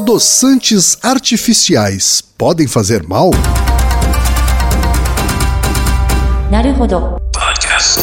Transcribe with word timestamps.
Adoçantes 0.00 0.96
artificiais 1.02 2.22
podem 2.38 2.68
fazer 2.68 3.02
mal? 3.02 3.32
Naruhodo. 6.48 7.20
Podcast. 7.34 8.02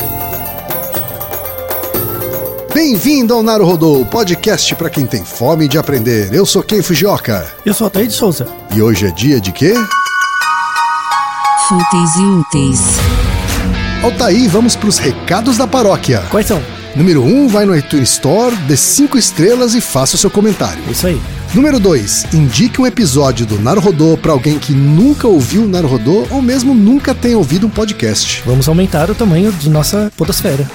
Bem-vindo 2.74 3.34
ao 3.34 3.42
Naruhodo, 3.42 4.06
podcast 4.12 4.76
para 4.76 4.90
quem 4.90 5.06
tem 5.06 5.24
fome 5.24 5.70
de 5.70 5.78
aprender. 5.78 6.34
Eu 6.34 6.46
sou 6.46 6.62
Ken 6.62 6.84
Fujioka. 6.84 7.50
Eu 7.66 7.74
sou 7.74 7.88
Ataí 7.88 8.08
de 8.08 8.14
Souza. 8.14 8.46
E 8.76 8.82
hoje 8.82 9.08
é 9.08 9.12
dia 9.12 9.40
de 9.40 9.54
quê? 9.54 9.74
Fúteis 11.70 12.16
e 12.18 12.26
úteis. 12.26 12.82
Altaí, 14.04 14.50
vamos 14.50 14.76
para 14.76 14.90
os 14.90 14.98
recados 14.98 15.58
da 15.58 15.66
paróquia. 15.66 16.26
Quais 16.30 16.46
são? 16.46 16.62
Número 16.94 17.24
1, 17.24 17.26
um, 17.26 17.48
vai 17.48 17.66
no 17.66 17.76
iTunes 17.76 18.12
Store, 18.12 18.54
dê 18.68 18.76
5 18.76 19.18
estrelas 19.18 19.76
e 19.76 19.82
faça 19.82 20.16
o 20.16 20.20
seu 20.20 20.30
comentário. 20.30 20.84
É 20.88 20.92
isso 20.92 21.08
aí. 21.08 21.22
Número 21.56 21.80
2, 21.80 22.34
indique 22.34 22.82
um 22.82 22.86
episódio 22.86 23.46
do 23.46 23.58
Naruhodô 23.58 24.18
para 24.18 24.34
alguém 24.34 24.60
que 24.60 24.74
nunca 24.74 25.26
ouviu 25.26 25.64
o 25.64 25.68
Naruhodô 25.68 26.28
ou 26.30 26.42
mesmo 26.42 26.74
nunca 26.76 27.16
tenha 27.16 27.38
ouvido 27.38 27.66
um 27.68 27.70
podcast. 27.70 28.44
Vamos 28.46 28.68
aumentar 28.68 29.10
o 29.10 29.16
tamanho 29.16 29.54
de 29.54 29.70
nossa 29.70 30.12
podosfera. 30.18 30.70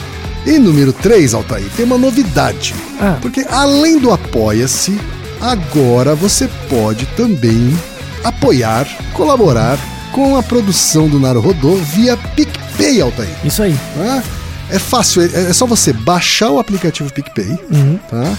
E 0.46 0.59
número 0.59 0.90
3, 0.90 1.34
Altair, 1.34 1.66
tem 1.77 1.84
uma 1.84 1.98
novidade. 1.98 2.74
Ah. 2.98 3.18
Porque 3.20 3.45
além 3.51 3.98
do 3.98 4.10
Apoia-se, 4.10 4.98
agora 5.38 6.14
você 6.14 6.48
pode 6.70 7.04
também 7.15 7.76
apoiar, 8.24 8.88
colaborar 9.12 9.78
com 10.12 10.34
a 10.38 10.42
produção 10.42 11.09
do 11.09 11.20
Naruhodô 11.20 11.74
via 11.76 12.16
PicPay, 12.16 13.02
Altair. 13.02 13.28
Isso 13.45 13.62
aí. 13.62 13.76
Tá? 13.98 14.23
É 14.70 14.78
fácil, 14.78 15.23
é, 15.23 15.51
é 15.51 15.52
só 15.52 15.66
você 15.66 15.92
baixar 15.92 16.51
o 16.51 16.59
aplicativo 16.59 17.12
PicPay, 17.12 17.59
Uhum. 17.70 17.98
tá? 18.10 18.34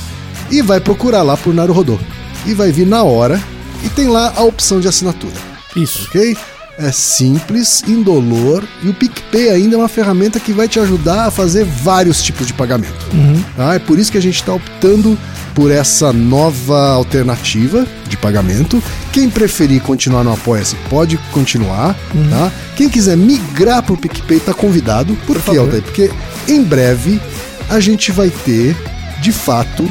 E 0.49 0.61
vai 0.63 0.79
procurar 0.79 1.21
lá 1.21 1.37
por 1.37 1.53
Naruhodô. 1.53 1.99
E 2.45 2.53
vai 2.53 2.71
vir 2.71 2.87
na 2.87 3.03
hora 3.03 3.41
e 3.83 3.89
tem 3.89 4.07
lá 4.07 4.33
a 4.35 4.43
opção 4.43 4.79
de 4.79 4.87
assinatura, 4.87 5.33
Isso. 5.75 6.07
ok? 6.07 6.35
É 6.77 6.91
simples, 6.91 7.83
indolor 7.87 8.63
e 8.81 8.89
o 8.89 8.93
PicPay 8.93 9.49
ainda 9.49 9.75
é 9.75 9.77
uma 9.77 9.87
ferramenta 9.87 10.39
que 10.39 10.51
vai 10.51 10.67
te 10.67 10.79
ajudar 10.79 11.27
a 11.27 11.31
fazer 11.31 11.63
vários 11.63 12.23
tipos 12.23 12.47
de 12.47 12.53
pagamento. 12.53 13.05
Uhum. 13.13 13.43
Tá? 13.55 13.75
É 13.75 13.79
por 13.79 13.99
isso 13.99 14.11
que 14.11 14.17
a 14.17 14.21
gente 14.21 14.35
está 14.35 14.53
optando 14.53 15.17
por 15.53 15.69
essa 15.69 16.11
nova 16.13 16.91
alternativa 16.91 17.85
de 18.07 18.17
pagamento. 18.17 18.81
Quem 19.11 19.29
preferir 19.29 19.81
continuar 19.81 20.23
no 20.23 20.33
Apoia-se 20.33 20.75
pode 20.89 21.17
continuar. 21.31 21.93
Tá? 22.29 22.51
Quem 22.75 22.89
quiser 22.89 23.17
migrar 23.17 23.83
para 23.83 23.93
o 23.93 23.97
PicPay 23.97 24.37
está 24.37 24.53
convidado. 24.53 25.13
Por, 25.27 25.39
Por 25.39 25.53
quê. 25.53 25.57
Altair? 25.59 25.83
Porque 25.83 26.11
em 26.47 26.63
breve 26.63 27.21
a 27.69 27.79
gente 27.79 28.11
vai 28.11 28.29
ter, 28.29 28.75
de 29.21 29.31
fato, 29.31 29.87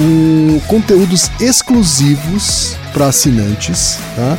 um, 0.00 0.60
conteúdos 0.66 1.30
exclusivos 1.40 2.76
para 2.92 3.06
assinantes. 3.06 3.98
Tá? 4.16 4.38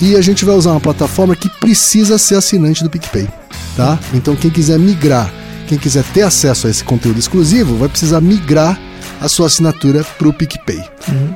E 0.00 0.16
a 0.16 0.20
gente 0.20 0.44
vai 0.44 0.54
usar 0.54 0.70
uma 0.72 0.80
plataforma 0.80 1.34
que 1.34 1.48
precisa 1.58 2.18
ser 2.18 2.36
assinante 2.36 2.82
do 2.82 2.90
PicPay. 2.90 3.28
Tá? 3.76 3.98
Então 4.12 4.34
quem 4.34 4.50
quiser 4.50 4.78
migrar, 4.78 5.32
quem 5.66 5.78
quiser 5.78 6.04
ter 6.12 6.22
acesso 6.22 6.66
a 6.66 6.70
esse 6.70 6.82
conteúdo 6.82 7.18
exclusivo, 7.18 7.76
vai 7.76 7.88
precisar 7.88 8.20
migrar 8.20 8.78
a 9.20 9.28
sua 9.28 9.46
assinatura 9.46 10.04
para 10.04 10.28
o 10.28 10.32
PicPay. 10.32 10.82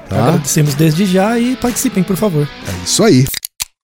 Tá? 0.08 0.28
Agradecemos 0.28 0.74
desde 0.74 1.04
já 1.06 1.38
e 1.38 1.56
participem, 1.56 2.02
por 2.02 2.16
favor. 2.16 2.48
É 2.66 2.84
isso 2.84 3.02
aí. 3.02 3.26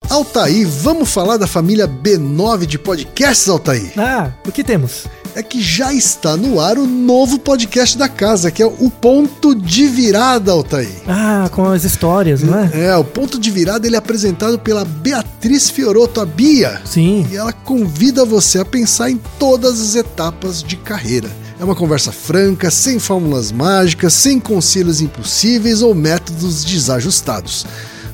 Altair, 0.09 0.67
vamos 0.67 1.11
falar 1.11 1.37
da 1.37 1.47
família 1.47 1.87
B9 1.87 2.65
de 2.65 2.79
podcasts, 2.79 3.47
Altair? 3.47 3.93
Ah, 3.99 4.31
o 4.47 4.51
que 4.51 4.65
temos? 4.65 5.05
É 5.35 5.43
que 5.43 5.61
já 5.61 5.93
está 5.93 6.35
no 6.35 6.59
ar 6.59 6.79
o 6.79 6.87
novo 6.87 7.39
podcast 7.39 7.97
da 7.99 8.09
casa, 8.09 8.51
que 8.51 8.63
é 8.63 8.67
o 8.67 8.91
Ponto 8.91 9.55
de 9.55 9.87
Virada, 9.87 10.51
Altair. 10.51 10.89
Ah, 11.07 11.51
com 11.53 11.67
as 11.67 11.85
histórias, 11.85 12.43
não 12.43 12.59
é? 12.59 12.71
É, 12.73 12.97
o 12.97 13.05
Ponto 13.05 13.39
de 13.39 13.51
Virada 13.51 13.87
ele 13.87 13.97
é 13.97 13.99
apresentado 13.99 14.59
pela 14.59 14.83
Beatriz 14.83 15.69
Fioroto, 15.69 16.23
a 16.23 16.27
Bia. 16.27 16.81
Sim. 16.87 17.27
E 17.31 17.37
ela 17.37 17.53
convida 17.53 18.25
você 18.25 18.59
a 18.61 18.65
pensar 18.65 19.11
em 19.11 19.21
todas 19.39 19.79
as 19.79 19.95
etapas 19.95 20.63
de 20.63 20.77
carreira. 20.77 21.29
É 21.61 21.65
uma 21.65 21.75
conversa 21.75 22.13
franca, 22.13 22.71
sem 22.71 22.99
fórmulas 22.99 23.53
mágicas, 23.53 24.15
sem 24.15 24.41
conselhos 24.41 25.03
impossíveis 25.03 25.83
ou 25.83 25.95
métodos 25.95 26.65
desajustados. 26.65 27.67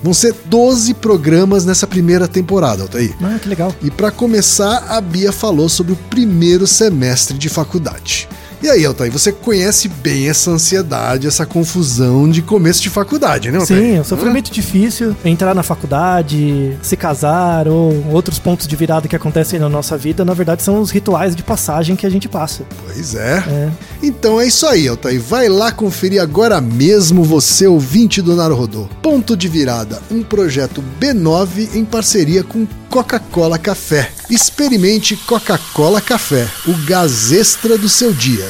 Vão 0.04 0.12
ser 0.12 0.34
12 0.44 0.92
programas 0.92 1.64
nessa 1.64 1.86
primeira 1.86 2.28
temporada, 2.28 2.82
Altair. 2.82 3.16
Ah, 3.22 3.38
que 3.40 3.48
legal. 3.48 3.74
E 3.82 3.90
para 3.90 4.10
começar, 4.10 4.84
a 4.90 5.00
Bia 5.00 5.32
falou 5.32 5.66
sobre 5.66 5.94
o 5.94 5.96
primeiro 6.10 6.66
semestre 6.66 7.38
de 7.38 7.48
faculdade. 7.48 8.28
E 8.64 8.70
aí, 8.70 8.82
Altair, 8.86 9.12
você 9.12 9.30
conhece 9.30 9.88
bem 9.88 10.26
essa 10.26 10.50
ansiedade, 10.50 11.26
essa 11.26 11.44
confusão 11.44 12.26
de 12.30 12.40
começo 12.40 12.80
de 12.80 12.88
faculdade, 12.88 13.50
né, 13.50 13.58
Altair? 13.58 13.78
Sim, 13.78 13.96
é 13.98 14.00
um 14.00 14.04
sofrimento 14.04 14.50
difícil. 14.50 15.14
Entrar 15.22 15.54
na 15.54 15.62
faculdade, 15.62 16.74
se 16.80 16.96
casar 16.96 17.68
ou 17.68 18.02
outros 18.10 18.38
pontos 18.38 18.66
de 18.66 18.74
virada 18.74 19.06
que 19.06 19.14
acontecem 19.14 19.60
na 19.60 19.68
nossa 19.68 19.98
vida, 19.98 20.24
na 20.24 20.32
verdade, 20.32 20.62
são 20.62 20.80
os 20.80 20.90
rituais 20.90 21.36
de 21.36 21.42
passagem 21.42 21.94
que 21.94 22.06
a 22.06 22.08
gente 22.08 22.26
passa. 22.26 22.64
Pois 22.86 23.14
é. 23.14 23.44
É. 23.46 23.70
Então 24.02 24.40
é 24.40 24.46
isso 24.46 24.66
aí, 24.66 24.88
Altair. 24.88 25.20
Vai 25.20 25.46
lá 25.46 25.70
conferir 25.70 26.22
agora 26.22 26.58
mesmo 26.58 27.22
você, 27.22 27.66
ouvinte 27.66 28.22
do 28.22 28.34
Naruhodô. 28.34 28.88
Ponto 29.02 29.36
de 29.36 29.46
Virada, 29.46 30.00
um 30.10 30.22
projeto 30.22 30.82
B9 30.98 31.74
em 31.74 31.84
parceria 31.84 32.42
com 32.42 32.66
Coca-Cola 32.94 33.58
Café. 33.58 34.08
Experimente 34.30 35.16
Coca-Cola 35.16 36.00
Café, 36.00 36.46
o 36.64 36.72
gás 36.86 37.32
extra 37.32 37.76
do 37.76 37.88
seu 37.88 38.12
dia. 38.12 38.48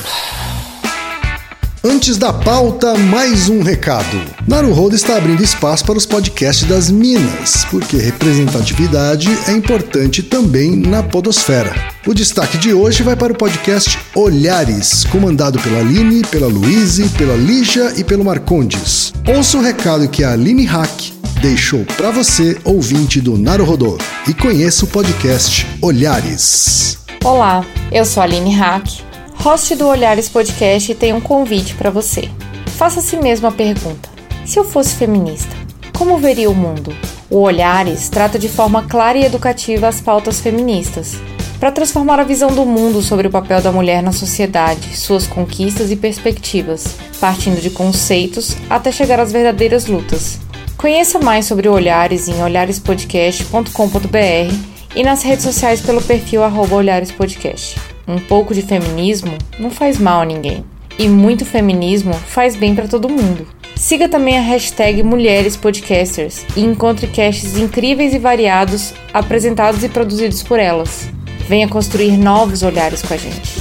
Antes 1.83 2.19
da 2.19 2.31
pauta, 2.31 2.95
mais 2.95 3.49
um 3.49 3.63
recado. 3.63 4.21
Naruhodo 4.47 4.95
está 4.95 5.17
abrindo 5.17 5.43
espaço 5.43 5.83
para 5.87 5.97
os 5.97 6.05
podcasts 6.05 6.69
das 6.69 6.91
Minas, 6.91 7.65
porque 7.71 7.97
representatividade 7.97 9.31
é 9.49 9.53
importante 9.53 10.23
também 10.23 10.77
na 10.77 11.03
podosfera. 11.03 11.75
O 12.07 12.13
destaque 12.13 12.59
de 12.59 12.75
hoje 12.75 13.03
vai 13.03 13.17
para 13.17 13.33
o 13.33 13.37
podcast 13.37 13.99
Olhares, 14.15 15.05
comandado 15.05 15.59
pela 15.59 15.79
Aline, 15.79 16.23
pela 16.23 16.49
Luíse, 16.49 17.09
pela 17.17 17.35
Lígia 17.35 17.95
e 17.97 18.05
pelo 18.05 18.23
Marcondes. 18.23 19.11
Ouça 19.27 19.57
o 19.57 19.63
recado 19.63 20.07
que 20.07 20.23
a 20.23 20.33
Aline 20.33 20.67
Hack 20.67 21.14
deixou 21.45 21.85
para 21.85 22.11
você, 22.11 22.59
ouvinte 22.65 23.21
do 23.21 23.37
Naruhodô, 23.37 23.99
e 24.27 24.33
conheça 24.33 24.87
o 24.87 24.89
podcast 24.89 25.67
Olhares. 25.83 26.97
Olá, 27.23 27.63
eu 27.93 28.07
sou 28.07 28.23
a 28.23 28.25
Aline 28.25 28.55
Hack, 28.55 28.89
host 29.35 29.77
do 29.77 29.87
Olhares 29.87 30.27
Podcast 30.27 30.91
e 30.91 30.95
tenho 30.95 31.17
um 31.17 31.21
convite 31.21 31.75
para 31.75 31.91
você. 31.91 32.31
Faça 32.79 33.01
a 33.01 33.03
si 33.03 33.19
mesmo 33.19 33.47
a 33.47 33.53
pergunta: 33.53 34.09
se 34.47 34.59
eu 34.59 34.65
fosse 34.65 34.95
feminista, 34.95 35.55
como 35.95 36.17
veria 36.17 36.49
o 36.49 36.55
mundo? 36.55 36.97
O 37.29 37.41
Olhares 37.41 38.09
trata 38.09 38.39
de 38.39 38.49
forma 38.49 38.85
clara 38.85 39.19
e 39.19 39.27
educativa 39.27 39.87
as 39.87 40.01
pautas 40.01 40.41
feministas, 40.41 41.13
para 41.61 41.71
transformar 41.71 42.19
a 42.21 42.25
visão 42.25 42.55
do 42.55 42.65
mundo 42.65 43.03
sobre 43.03 43.27
o 43.27 43.31
papel 43.31 43.61
da 43.61 43.71
mulher 43.71 44.03
na 44.03 44.13
sociedade, 44.13 44.97
suas 44.97 45.27
conquistas 45.27 45.91
e 45.91 45.97
perspectivas, 45.97 46.97
partindo 47.21 47.61
de 47.61 47.69
conceitos 47.69 48.57
até 48.71 48.91
chegar 48.91 49.21
às 49.21 49.31
verdadeiras 49.31 49.85
lutas. 49.85 50.43
Conheça 50.77 51.19
mais 51.19 51.47
sobre 51.47 51.69
Olhares 51.69 52.29
em 52.29 52.43
olharespodcast.com.br 52.43 54.55
e 54.95 55.03
nas 55.03 55.23
redes 55.23 55.45
sociais 55.45 55.81
pelo 55.81 56.03
perfil 56.03 56.45
arroba 56.45 56.77
Olhares 56.77 57.11
Podcast. 57.11 57.77
Um 58.07 58.19
pouco 58.19 58.53
de 58.53 58.63
feminismo 58.63 59.33
não 59.59 59.71
faz 59.71 59.99
mal 59.99 60.23
a 60.23 60.27
ninguém. 60.27 60.65
E 60.99 61.09
muito 61.09 61.45
feminismo 61.45 62.13
faz 62.13 62.55
bem 62.55 62.75
para 62.75 62.87
todo 62.87 63.09
mundo. 63.09 63.47
Siga 63.77 64.09
também 64.09 64.39
a 64.39 64.43
hashtag 64.43 65.03
Mulheres 65.03 65.57
Podcasters 65.57 66.45
e 66.57 66.61
encontre 66.61 67.09
casts 67.09 67.57
incríveis 67.57 68.15
e 68.15 68.19
variados 68.19 68.95
apresentados 69.13 69.83
e 69.83 69.89
produzidos 69.89 70.43
por 70.43 70.61
elas. 70.61 71.09
Venha 71.49 71.69
construir 71.69 72.17
novos 72.17 72.63
olhares 72.63 73.03
com 73.03 73.15
a 73.15 73.17
gente. 73.17 73.53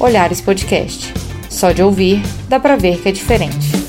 Olhares 0.00 0.40
Podcast. 0.40 1.12
Só 1.50 1.72
de 1.72 1.82
ouvir, 1.82 2.22
dá 2.48 2.58
pra 2.58 2.76
ver 2.76 3.00
que 3.00 3.08
é 3.08 3.12
diferente. 3.12 3.87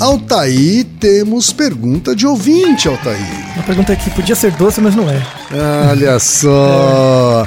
Altair, 0.00 0.84
temos 1.00 1.52
pergunta 1.52 2.14
de 2.14 2.26
ouvinte, 2.26 2.86
Altair. 2.88 3.18
Uma 3.54 3.62
pergunta 3.62 3.96
que 3.96 4.10
podia 4.10 4.34
ser 4.34 4.52
doce, 4.52 4.80
mas 4.80 4.94
não 4.94 5.08
é. 5.08 5.20
Olha 5.90 6.18
só. 6.20 7.46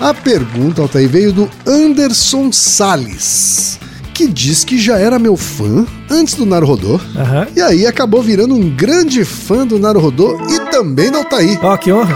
A 0.00 0.14
pergunta, 0.14 0.80
Altair, 0.82 1.08
veio 1.08 1.32
do 1.32 1.50
Anderson 1.66 2.52
Salles, 2.52 3.80
que 4.14 4.28
diz 4.28 4.62
que 4.64 4.78
já 4.78 4.96
era 4.98 5.18
meu 5.18 5.36
fã 5.36 5.84
antes 6.08 6.34
do 6.34 6.46
Naruhodô. 6.46 7.00
Aham. 7.16 7.48
E 7.56 7.60
aí 7.60 7.86
acabou 7.86 8.22
virando 8.22 8.54
um 8.54 8.70
grande 8.70 9.24
fã 9.24 9.66
do 9.66 9.78
Naruhodô 9.78 10.38
e 10.50 10.70
também 10.70 11.10
do 11.10 11.18
Altair. 11.18 11.58
Ó, 11.62 11.76
que 11.76 11.92
honra. 11.92 12.14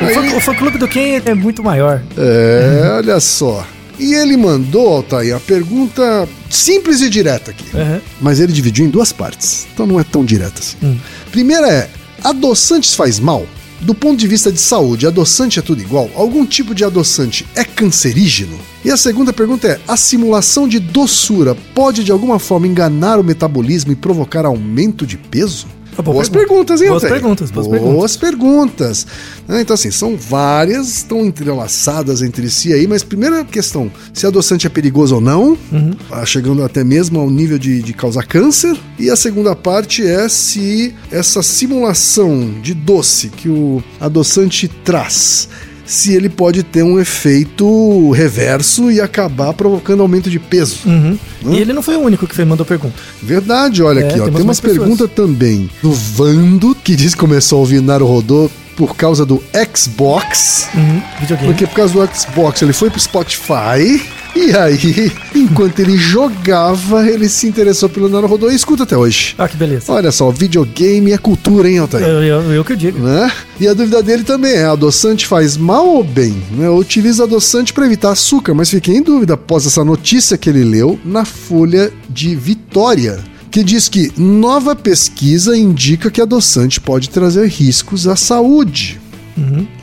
O 0.00 0.04
Aí- 0.04 0.14
fã, 0.14 0.36
o 0.36 0.40
fã 0.40 0.54
clube 0.54 0.76
do 0.78 0.86
Ken 0.86 1.20
é 1.24 1.34
muito 1.34 1.62
maior. 1.62 2.02
É, 2.16 2.92
olha 2.98 3.18
só. 3.20 3.64
E 4.00 4.14
ele 4.14 4.36
mandou, 4.36 4.88
Altair, 4.88 5.36
a 5.36 5.40
pergunta 5.40 6.26
simples 6.48 7.02
e 7.02 7.10
direta 7.10 7.50
aqui. 7.50 7.64
Aham. 7.76 8.00
Mas 8.20 8.40
ele 8.40 8.52
dividiu 8.52 8.86
em 8.86 8.88
duas 8.88 9.12
partes, 9.12 9.66
então 9.72 9.86
não 9.86 10.00
é 10.00 10.04
tão 10.04 10.24
direta 10.24 10.58
assim. 10.58 10.98
Primeira 11.30 11.70
é: 11.70 11.90
adoçantes 12.24 12.94
faz 12.94 13.20
mal? 13.20 13.46
Do 13.82 13.94
ponto 13.94 14.18
de 14.18 14.26
vista 14.26 14.52
de 14.52 14.60
saúde, 14.60 15.06
adoçante 15.06 15.58
é 15.58 15.62
tudo 15.62 15.80
igual? 15.80 16.10
Algum 16.14 16.44
tipo 16.44 16.74
de 16.74 16.84
adoçante 16.84 17.46
é 17.54 17.64
cancerígeno? 17.64 18.58
E 18.84 18.90
a 18.90 18.96
segunda 18.96 19.32
pergunta 19.32 19.68
é: 19.68 19.80
a 19.86 19.96
simulação 19.96 20.66
de 20.66 20.78
doçura 20.78 21.54
pode 21.74 22.02
de 22.02 22.12
alguma 22.12 22.38
forma 22.38 22.66
enganar 22.66 23.18
o 23.18 23.24
metabolismo 23.24 23.92
e 23.92 23.96
provocar 23.96 24.44
aumento 24.44 25.06
de 25.06 25.16
peso? 25.16 25.66
Ah, 26.00 26.02
boa 26.02 26.14
boas 26.14 26.28
pergunta. 26.28 26.48
perguntas, 26.48 26.80
hein, 26.82 26.88
Boas 26.88 27.02
perguntas, 27.04 27.50
boas 27.50 27.66
Boas 27.68 28.16
perguntas. 28.16 29.06
Ah, 29.48 29.60
Então, 29.60 29.74
assim, 29.74 29.90
são 29.90 30.16
várias, 30.16 30.88
estão 30.98 31.24
entrelaçadas 31.24 32.22
entre 32.22 32.48
si 32.50 32.72
aí, 32.72 32.86
mas 32.86 33.02
primeira 33.02 33.44
questão: 33.44 33.90
se 34.12 34.26
adoçante 34.26 34.66
é 34.66 34.70
perigoso 34.70 35.14
ou 35.16 35.20
não, 35.20 35.56
Uhum. 35.72 35.92
ah, 36.10 36.24
chegando 36.26 36.62
até 36.64 36.82
mesmo 36.82 37.20
ao 37.20 37.28
nível 37.30 37.58
de, 37.58 37.82
de 37.82 37.92
causar 37.92 38.24
câncer. 38.26 38.76
E 38.98 39.10
a 39.10 39.16
segunda 39.16 39.54
parte 39.54 40.06
é 40.06 40.28
se 40.28 40.94
essa 41.10 41.42
simulação 41.42 42.50
de 42.62 42.74
doce 42.74 43.28
que 43.28 43.48
o 43.48 43.82
adoçante 44.00 44.68
traz. 44.84 45.48
Se 45.90 46.14
ele 46.14 46.28
pode 46.28 46.62
ter 46.62 46.84
um 46.84 47.00
efeito 47.00 48.10
reverso 48.12 48.92
e 48.92 49.00
acabar 49.00 49.52
provocando 49.52 50.02
aumento 50.02 50.30
de 50.30 50.38
peso. 50.38 50.78
Uhum. 50.86 51.18
E 51.50 51.56
ele 51.56 51.72
não 51.72 51.82
foi 51.82 51.96
o 51.96 52.00
único 52.00 52.28
que 52.28 52.34
fez, 52.34 52.46
mandou 52.46 52.64
pergunta. 52.64 52.94
Verdade, 53.20 53.82
olha 53.82 54.00
É, 54.00 54.08
aqui, 54.08 54.20
ó. 54.20 54.28
Tem 54.28 54.42
umas 54.42 54.60
perguntas 54.60 55.10
também 55.14 55.68
do 55.82 55.90
Vando, 55.90 56.76
que 56.84 56.94
diz 56.94 57.14
que 57.14 57.20
começou 57.20 57.56
a 57.56 57.60
ouvir 57.60 57.82
Naru 57.82 58.06
Rodô 58.06 58.48
por 58.76 58.96
causa 58.96 59.24
do 59.24 59.42
Xbox. 59.74 60.68
Uhum. 60.74 61.02
Porque 61.44 61.66
por 61.66 61.74
causa 61.74 61.94
do 61.94 62.14
Xbox 62.14 62.62
ele 62.62 62.72
foi 62.72 62.90
pro 62.90 63.00
Spotify. 63.00 64.00
E 64.34 64.56
aí, 64.56 65.12
enquanto 65.34 65.80
ele 65.80 65.96
jogava, 65.96 67.08
ele 67.08 67.28
se 67.28 67.46
interessou 67.48 67.88
pelo 67.88 68.08
Naru 68.08 68.28
Rodô 68.28 68.50
e 68.50 68.54
escuta 68.54 68.84
até 68.84 68.96
hoje. 68.96 69.34
Ah, 69.36 69.48
que 69.48 69.56
beleza. 69.56 69.92
Olha 69.92 70.12
só, 70.12 70.30
videogame 70.30 71.12
é 71.12 71.18
cultura, 71.18 71.68
hein, 71.68 71.78
Altair? 71.78 72.06
Eu, 72.06 72.22
eu, 72.22 72.52
eu 72.52 72.64
que 72.64 72.72
eu 72.72 72.76
digo. 72.76 72.98
Né? 73.00 73.30
E 73.58 73.66
a 73.66 73.74
dúvida 73.74 74.02
dele 74.02 74.22
também 74.22 74.52
é: 74.52 74.64
adoçante 74.64 75.26
faz 75.26 75.56
mal 75.56 75.86
ou 75.86 76.04
bem? 76.04 76.40
Né? 76.52 76.68
Utiliza 76.68 77.24
adoçante 77.24 77.72
para 77.72 77.86
evitar 77.86 78.12
açúcar, 78.12 78.54
mas 78.54 78.70
fiquei 78.70 78.96
em 78.96 79.02
dúvida 79.02 79.34
após 79.34 79.66
essa 79.66 79.84
notícia 79.84 80.38
que 80.38 80.48
ele 80.48 80.64
leu 80.64 80.98
na 81.04 81.24
Folha 81.24 81.92
de 82.08 82.36
Vitória, 82.36 83.18
que 83.50 83.64
diz 83.64 83.88
que 83.88 84.12
nova 84.16 84.76
pesquisa 84.76 85.56
indica 85.56 86.10
que 86.10 86.20
adoçante 86.20 86.80
pode 86.80 87.10
trazer 87.10 87.46
riscos 87.48 88.06
à 88.06 88.14
saúde. 88.16 89.00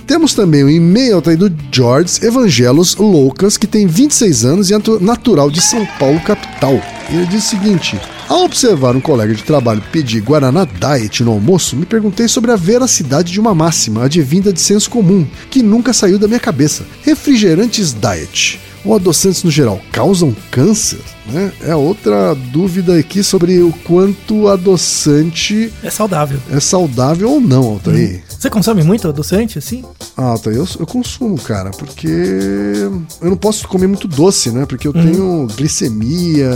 Temos 0.05 0.33
também 0.35 0.63
o 0.63 0.69
e-mail 0.69 1.19
tá 1.21 1.31
aí 1.31 1.35
do 1.35 1.51
George 1.71 2.19
Evangelos 2.23 2.95
Loucas, 2.95 3.57
que 3.57 3.65
tem 3.65 3.87
26 3.87 4.45
anos 4.45 4.69
e 4.69 4.73
é 4.73 4.77
natu- 4.77 4.99
natural 5.03 5.49
de 5.49 5.59
São 5.61 5.83
Paulo, 5.99 6.19
capital. 6.21 6.79
Ele 7.09 7.25
diz 7.25 7.45
o 7.45 7.49
seguinte: 7.49 7.99
ao 8.29 8.43
observar 8.45 8.95
um 8.95 9.01
colega 9.01 9.33
de 9.33 9.41
trabalho 9.43 9.83
pedir 9.91 10.21
Guaraná 10.21 10.63
Diet 10.65 11.23
no 11.23 11.31
almoço, 11.31 11.75
me 11.75 11.85
perguntei 11.87 12.27
sobre 12.27 12.51
a 12.51 12.55
veracidade 12.55 13.31
de 13.33 13.39
uma 13.39 13.55
máxima, 13.55 14.03
advinda 14.05 14.53
de 14.53 14.61
senso 14.61 14.89
comum, 14.91 15.25
que 15.49 15.63
nunca 15.63 15.91
saiu 15.91 16.19
da 16.19 16.27
minha 16.27 16.39
cabeça. 16.39 16.83
Refrigerantes 17.03 17.93
Diet 17.93 18.59
ou 18.85 18.95
adoçantes 18.95 19.43
no 19.43 19.49
geral 19.51 19.81
causam 19.91 20.35
câncer? 20.51 20.99
Né? 21.31 21.51
É 21.61 21.75
outra 21.75 22.33
dúvida 22.33 22.95
aqui 22.97 23.21
sobre 23.23 23.59
o 23.61 23.71
quanto 23.85 24.47
adoçante 24.47 25.71
É 25.83 25.89
saudável. 25.89 26.39
é 26.49 26.59
saudável 26.59 27.29
ou 27.31 27.41
não, 27.41 27.63
Altair. 27.63 28.23
Você 28.39 28.49
consome 28.49 28.83
muito 28.83 29.07
adoçante, 29.07 29.57
assim? 29.57 29.83
Ah, 30.15 30.23
Altair, 30.31 30.55
eu, 30.57 30.67
eu 30.79 30.85
consumo, 30.85 31.37
cara, 31.39 31.71
porque 31.71 32.07
eu 32.07 33.29
não 33.29 33.35
posso 33.35 33.67
comer 33.67 33.87
muito 33.87 34.07
doce, 34.07 34.51
né? 34.51 34.65
Porque 34.65 34.87
eu 34.87 34.93
tenho 34.93 35.47
glicemia. 35.55 36.49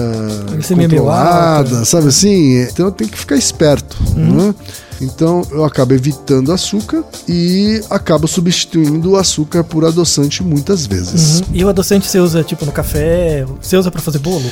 Glicemia 0.51 0.87
controlada, 0.87 1.83
sabe 1.85 2.07
assim? 2.07 2.61
Então 2.61 2.85
eu 2.87 2.91
tenho 2.91 3.09
que 3.09 3.17
ficar 3.17 3.35
esperto, 3.35 3.97
Uhum. 4.15 4.47
né? 4.47 4.55
Então 5.01 5.41
eu 5.51 5.65
acabo 5.65 5.93
evitando 5.93 6.51
açúcar 6.51 7.03
e 7.27 7.81
acabo 7.89 8.27
substituindo 8.27 9.11
o 9.11 9.17
açúcar 9.17 9.63
por 9.63 9.83
adoçante 9.83 10.43
muitas 10.43 10.85
vezes. 10.85 11.39
Uhum. 11.39 11.45
E 11.53 11.65
o 11.65 11.69
adoçante 11.69 12.07
você 12.07 12.19
usa, 12.19 12.43
tipo, 12.43 12.65
no 12.65 12.71
café? 12.71 13.45
Você 13.61 13.75
usa 13.75 13.89
pra 13.89 14.01
fazer 14.01 14.19
bolo? 14.19 14.49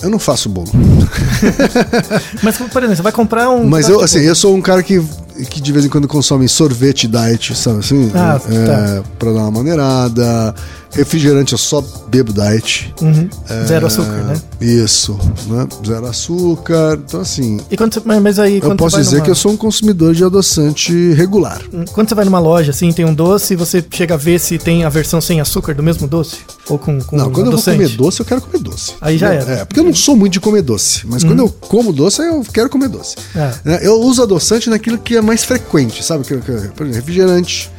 Eu 0.00 0.10
não 0.10 0.18
faço 0.18 0.48
bolo. 0.48 0.68
Mas, 2.42 2.56
por 2.56 2.82
exemplo, 2.82 2.96
você 2.96 3.02
vai 3.02 3.12
comprar 3.12 3.50
um... 3.50 3.66
Mas 3.66 3.88
eu, 3.88 4.00
assim, 4.00 4.20
eu 4.20 4.34
sou 4.34 4.54
um 4.54 4.62
cara 4.62 4.80
que, 4.82 5.02
que 5.44 5.60
de 5.60 5.72
vez 5.72 5.84
em 5.84 5.88
quando 5.88 6.08
consome 6.08 6.48
sorvete 6.48 7.06
diet, 7.06 7.54
sabe 7.54 7.78
assim? 7.80 8.10
Ah, 8.14 8.40
é, 8.48 8.66
tá. 8.66 9.02
Pra 9.18 9.32
dar 9.32 9.40
uma 9.40 9.50
maneirada. 9.50 10.54
Refrigerante 10.90 11.52
eu 11.52 11.58
só 11.58 11.84
bebo 12.08 12.32
diet. 12.32 12.94
Uhum. 13.02 13.28
É, 13.48 13.66
Zero 13.66 13.86
açúcar, 13.86 14.24
né? 14.24 14.40
Isso, 14.58 15.18
né? 15.46 15.68
Zero 15.86 16.06
açúcar. 16.06 16.98
Então, 17.06 17.20
assim, 17.20 17.60
E 17.70 17.76
quando 17.76 17.92
você, 17.92 18.00
mas, 18.04 18.38
aí, 18.38 18.54
eu 18.56 18.62
quando 18.62 18.78
posso 18.78 18.92
você 18.92 18.96
vai 18.96 19.04
dizer 19.04 19.16
numa, 19.16 19.24
que 19.26 19.30
eu 19.30 19.34
sou 19.34 19.52
um 19.52 19.56
consumidor 19.56 20.14
de 20.14 20.24
adoçante 20.24 21.12
regular. 21.12 21.60
Quando 21.92 22.08
você 22.08 22.14
vai 22.14 22.24
numa 22.24 22.38
loja, 22.38 22.70
assim, 22.70 22.90
tem 22.90 23.04
um 23.04 23.12
doce, 23.12 23.54
você 23.54 23.84
chega 23.90 24.14
a 24.14 24.16
ver 24.16 24.40
se 24.40 24.56
tem 24.56 24.84
a 24.84 24.88
versão 24.88 25.20
sem 25.20 25.40
açúcar 25.42 25.74
do 25.74 25.82
mesmo 25.82 26.08
doce? 26.08 26.36
Ou 26.68 26.78
com, 26.78 26.98
com 27.02 27.16
Não, 27.16 27.30
quando 27.30 27.48
adoçante? 27.48 27.82
eu 27.82 27.88
vou 27.88 27.88
comer 27.88 27.96
doce, 27.96 28.20
eu 28.20 28.26
quero 28.26 28.40
comer 28.40 28.58
doce. 28.62 28.92
Aí 29.00 29.18
já 29.18 29.32
é, 29.32 29.36
era. 29.36 29.52
É, 29.52 29.64
porque 29.66 29.80
eu 29.80 29.84
não 29.84 29.94
sou 29.94 30.16
muito 30.16 30.32
de 30.32 30.40
comer 30.40 30.62
doce. 30.62 31.06
Mas 31.06 31.22
quando 31.22 31.40
eu 31.40 31.48
como 31.50 31.92
doce, 31.92 32.22
eu 32.22 32.44
quero 32.50 32.70
comer 32.70 32.88
doce. 32.88 33.16
É. 33.36 33.52
Né? 33.62 33.78
Eu 33.82 34.00
uso 34.00 34.22
adoçante 34.22 34.70
naquilo 34.70 34.96
que 34.96 35.16
é 35.16 35.20
mais 35.28 35.44
frequente, 35.44 36.02
sabe? 36.02 36.24
Que- 36.24 36.36
que- 36.38 36.42
Por 36.42 36.56
exemplo, 36.86 36.92
refrigerante, 36.94 37.70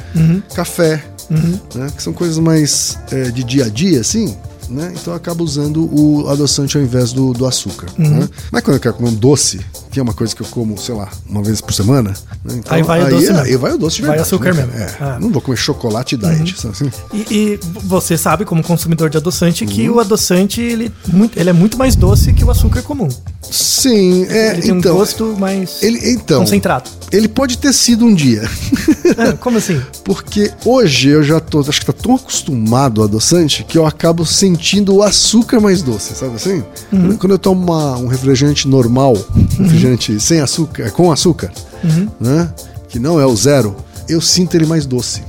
café, 0.56 1.04
né? 1.76 1.92
que 1.96 2.02
são 2.02 2.14
coisas 2.14 2.38
mais 2.40 2.98
é, 3.12 3.30
de 3.32 3.44
dia 3.44 3.66
a 3.66 3.70
dia, 3.70 4.00
assim. 4.02 4.38
Né? 4.70 4.94
Então 4.96 5.14
eu 5.14 5.18
acabo 5.18 5.44
usando 5.44 5.90
o 5.92 6.30
adoçante 6.30 6.78
ao 6.78 6.84
invés 6.84 7.12
do, 7.12 7.34
do 7.34 7.46
açúcar. 7.48 7.88
Né? 7.98 8.30
Mas 8.52 8.64
quando 8.64 8.76
eu 8.78 8.80
quero 8.80 8.94
comer 8.94 9.10
um 9.10 9.16
doce, 9.16 9.60
que 10.00 10.02
é 10.02 10.04
uma 10.04 10.14
coisa 10.14 10.34
que 10.34 10.42
eu 10.42 10.48
como, 10.48 10.78
sei 10.78 10.96
lá, 10.96 11.10
uma 11.30 11.44
vez 11.44 11.60
por 11.60 11.74
semana, 11.74 12.12
né? 12.46 12.54
então, 12.58 12.74
Aí 12.78 12.82
vai 12.84 13.04
o 13.04 13.10
doce 13.10 13.26
mesmo. 13.28 13.40
Aí 13.42 13.56
vai 13.58 13.74
o 13.74 13.78
doce 13.78 13.96
de 13.98 14.02
Vai 14.04 14.12
verdade. 14.12 14.28
açúcar 14.28 14.54
né? 14.54 14.66
mesmo. 14.66 14.82
É, 14.82 14.96
Ah. 15.02 15.18
Não 15.20 15.30
vou 15.30 15.42
comer 15.42 15.58
chocolate 15.58 16.16
diet, 16.16 16.56
sabe 16.58 16.74
assim? 16.74 16.92
E, 17.14 17.18
e 17.30 17.60
você 17.84 18.18
sabe, 18.18 18.46
como 18.46 18.64
consumidor 18.64 19.10
de 19.10 19.18
adoçante, 19.18 19.66
Uhum. 19.66 19.70
que 19.70 19.90
o 19.90 20.00
adoçante 20.00 20.62
ele, 20.62 20.90
muito, 21.08 21.38
ele 21.38 21.50
é 21.50 21.54
muito 21.54 21.78
mais 21.78 21.96
doce 21.98 22.32
que 22.32 22.46
o 22.46 22.50
açúcar 22.52 22.82
comum. 22.82 23.10
Sim, 23.42 24.26
é, 24.30 24.54
Ele 24.54 24.62
tem 24.62 24.72
então, 24.78 24.94
um 24.94 24.98
gosto 25.00 25.36
mais 25.40 25.82
ele, 25.82 26.00
então, 26.12 26.42
concentrado. 26.42 26.90
ele 27.12 27.28
pode 27.28 27.58
ter 27.58 27.74
sido 27.74 28.06
um 28.06 28.14
dia. 28.14 28.44
Ah, 29.18 29.34
como 29.34 29.58
assim? 29.58 29.82
Porque 30.06 30.52
hoje 30.66 31.10
eu 31.10 31.24
já 31.24 31.40
tô, 31.40 31.60
acho 31.62 31.80
que 31.80 31.86
tá 31.86 31.94
tão 31.94 32.16
acostumado 32.16 33.02
ao 33.02 33.08
adoçante 33.08 33.64
que 33.64 33.78
eu 33.78 33.86
acabo 33.86 34.26
sentindo 34.26 34.96
o 34.96 35.04
açúcar 35.04 35.60
mais 35.60 35.82
doce, 35.82 36.16
sabe 36.16 36.36
assim? 36.36 36.64
Uhum. 36.92 37.02
Quando- 37.18 37.18
Quando 37.18 37.32
eu 37.34 37.40
tomo 37.40 37.62
uma- 37.64 37.98
um 37.98 38.08
refrigerante 38.08 38.68
normal, 38.68 39.14
um 39.60 39.64
refrigerante 39.64 39.89
sem 40.20 40.40
açúcar, 40.42 40.92
com 40.92 41.12
açúcar, 41.12 41.52
Uhum. 41.84 42.08
né? 42.20 42.50
Que 42.88 43.00
não 43.00 43.20
é 43.20 43.26
o 43.26 43.36
zero, 43.36 43.76
eu 44.08 44.20
sinto 44.22 44.56
ele 44.56 44.66
mais 44.66 44.86
doce. 44.86 45.22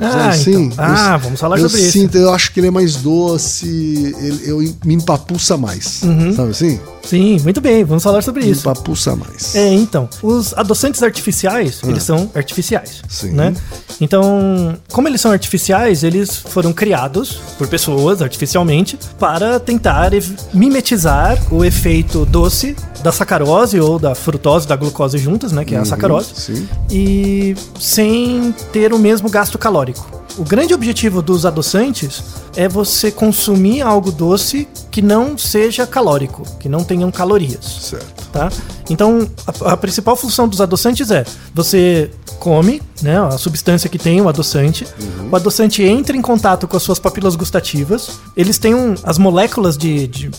Ah, 0.00 0.12
Sabe 0.12 0.28
assim? 0.28 0.62
então. 0.66 0.84
Ah, 0.84 1.14
Eu- 1.14 1.18
vamos 1.20 1.40
falar 1.40 1.58
eu 1.58 1.68
sobre 1.68 1.82
isso. 1.84 1.92
sinto, 1.92 2.16
Eu 2.16 2.32
acho 2.32 2.52
que 2.52 2.60
ele 2.60 2.68
é 2.68 2.70
mais 2.70 2.94
doce, 2.96 4.14
ele, 4.20 4.40
eu 4.44 4.58
me 4.84 4.94
empapuça 4.94 5.56
mais, 5.56 6.02
Uhum. 6.02 6.32
sabe 6.34 6.50
assim? 6.50 6.78
Sim, 7.08 7.38
muito 7.42 7.60
bem, 7.60 7.84
vamos 7.84 8.02
falar 8.02 8.22
sobre 8.22 8.44
isso. 8.44 8.60
empapuça 8.68 9.16
mais. 9.16 9.54
É, 9.54 9.72
então, 9.72 10.08
os 10.22 10.52
adoçantes 10.54 11.02
artificiais, 11.02 11.80
eles 11.86 12.02
são 12.02 12.30
artificiais, 12.34 13.00
Ah. 13.02 13.06
Sim. 13.08 13.30
né? 13.32 13.54
Então, 14.00 14.76
como 14.92 15.08
eles 15.08 15.20
são 15.20 15.30
artificiais, 15.32 16.04
eles 16.04 16.36
foram 16.36 16.72
criados 16.72 17.40
por 17.56 17.66
pessoas 17.66 18.22
artificialmente 18.22 18.98
para 19.18 19.58
tentar 19.58 20.10
mimetizar 20.54 21.36
o 21.50 21.64
efeito 21.64 22.24
doce 22.26 22.76
da 23.02 23.10
sacarose 23.12 23.80
ou 23.80 23.98
da 23.98 24.14
frutose, 24.14 24.66
da 24.68 24.76
glucose 24.76 25.18
juntas, 25.18 25.50
né, 25.52 25.64
que 25.64 25.74
é 25.74 25.78
a 25.78 25.84
sacarose, 25.84 26.28
Uhum, 26.30 26.56
sim. 26.56 26.68
e 26.90 27.56
sem 27.80 28.54
ter 28.72 28.92
o 28.92 28.98
mesmo 28.98 29.28
gasto 29.30 29.56
calórico. 29.58 30.18
O 30.38 30.44
grande 30.44 30.72
objetivo 30.72 31.20
dos 31.20 31.44
adoçantes 31.44 32.22
é 32.54 32.68
você 32.68 33.10
consumir 33.10 33.82
algo 33.82 34.12
doce 34.12 34.68
que 34.88 35.02
não 35.02 35.36
seja 35.36 35.84
calórico, 35.84 36.44
que 36.60 36.68
não 36.68 36.84
tenham 36.84 37.10
calorias 37.10 37.64
Certo. 37.80 38.28
tá? 38.30 38.48
Então, 38.88 39.28
a, 39.44 39.72
a 39.72 39.76
principal 39.76 40.16
função 40.16 40.46
dos 40.46 40.60
adoçantes 40.60 41.10
é 41.10 41.24
você 41.52 42.08
come, 42.38 42.80
né, 43.02 43.18
a 43.18 43.36
substância 43.36 43.90
que 43.90 43.98
tem 43.98 44.20
o 44.20 44.28
adoçante. 44.28 44.86
O 45.30 45.34
adoçante 45.34 45.82
entra 45.82 46.16
em 46.16 46.22
contato 46.22 46.68
com 46.68 46.76
as 46.76 46.84
suas 46.84 47.00
papilas 47.00 47.34
gustativas. 47.34 48.20
Eles 48.36 48.58
têm 48.58 48.76
um, 48.76 48.94
as 49.02 49.18
moléculas 49.18 49.76
de, 49.76 50.06
de 50.06 50.30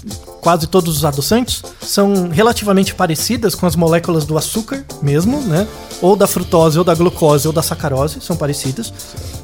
quase 0.41 0.67
todos 0.67 0.98
os 0.98 1.05
adoçantes 1.05 1.62
são 1.81 2.29
relativamente 2.29 2.96
parecidas 2.96 3.55
com 3.55 3.65
as 3.65 3.75
moléculas 3.75 4.25
do 4.25 4.38
açúcar 4.38 4.86
mesmo, 5.01 5.41
né? 5.41 5.67
Ou 6.01 6.15
da 6.15 6.27
frutose, 6.27 6.77
ou 6.77 6.84
da 6.84 6.96
glucose, 6.96 7.48
ou 7.48 7.53
da 7.53 7.62
sacarose, 7.62 8.19
são 8.22 8.36
parecidas. 8.36 8.93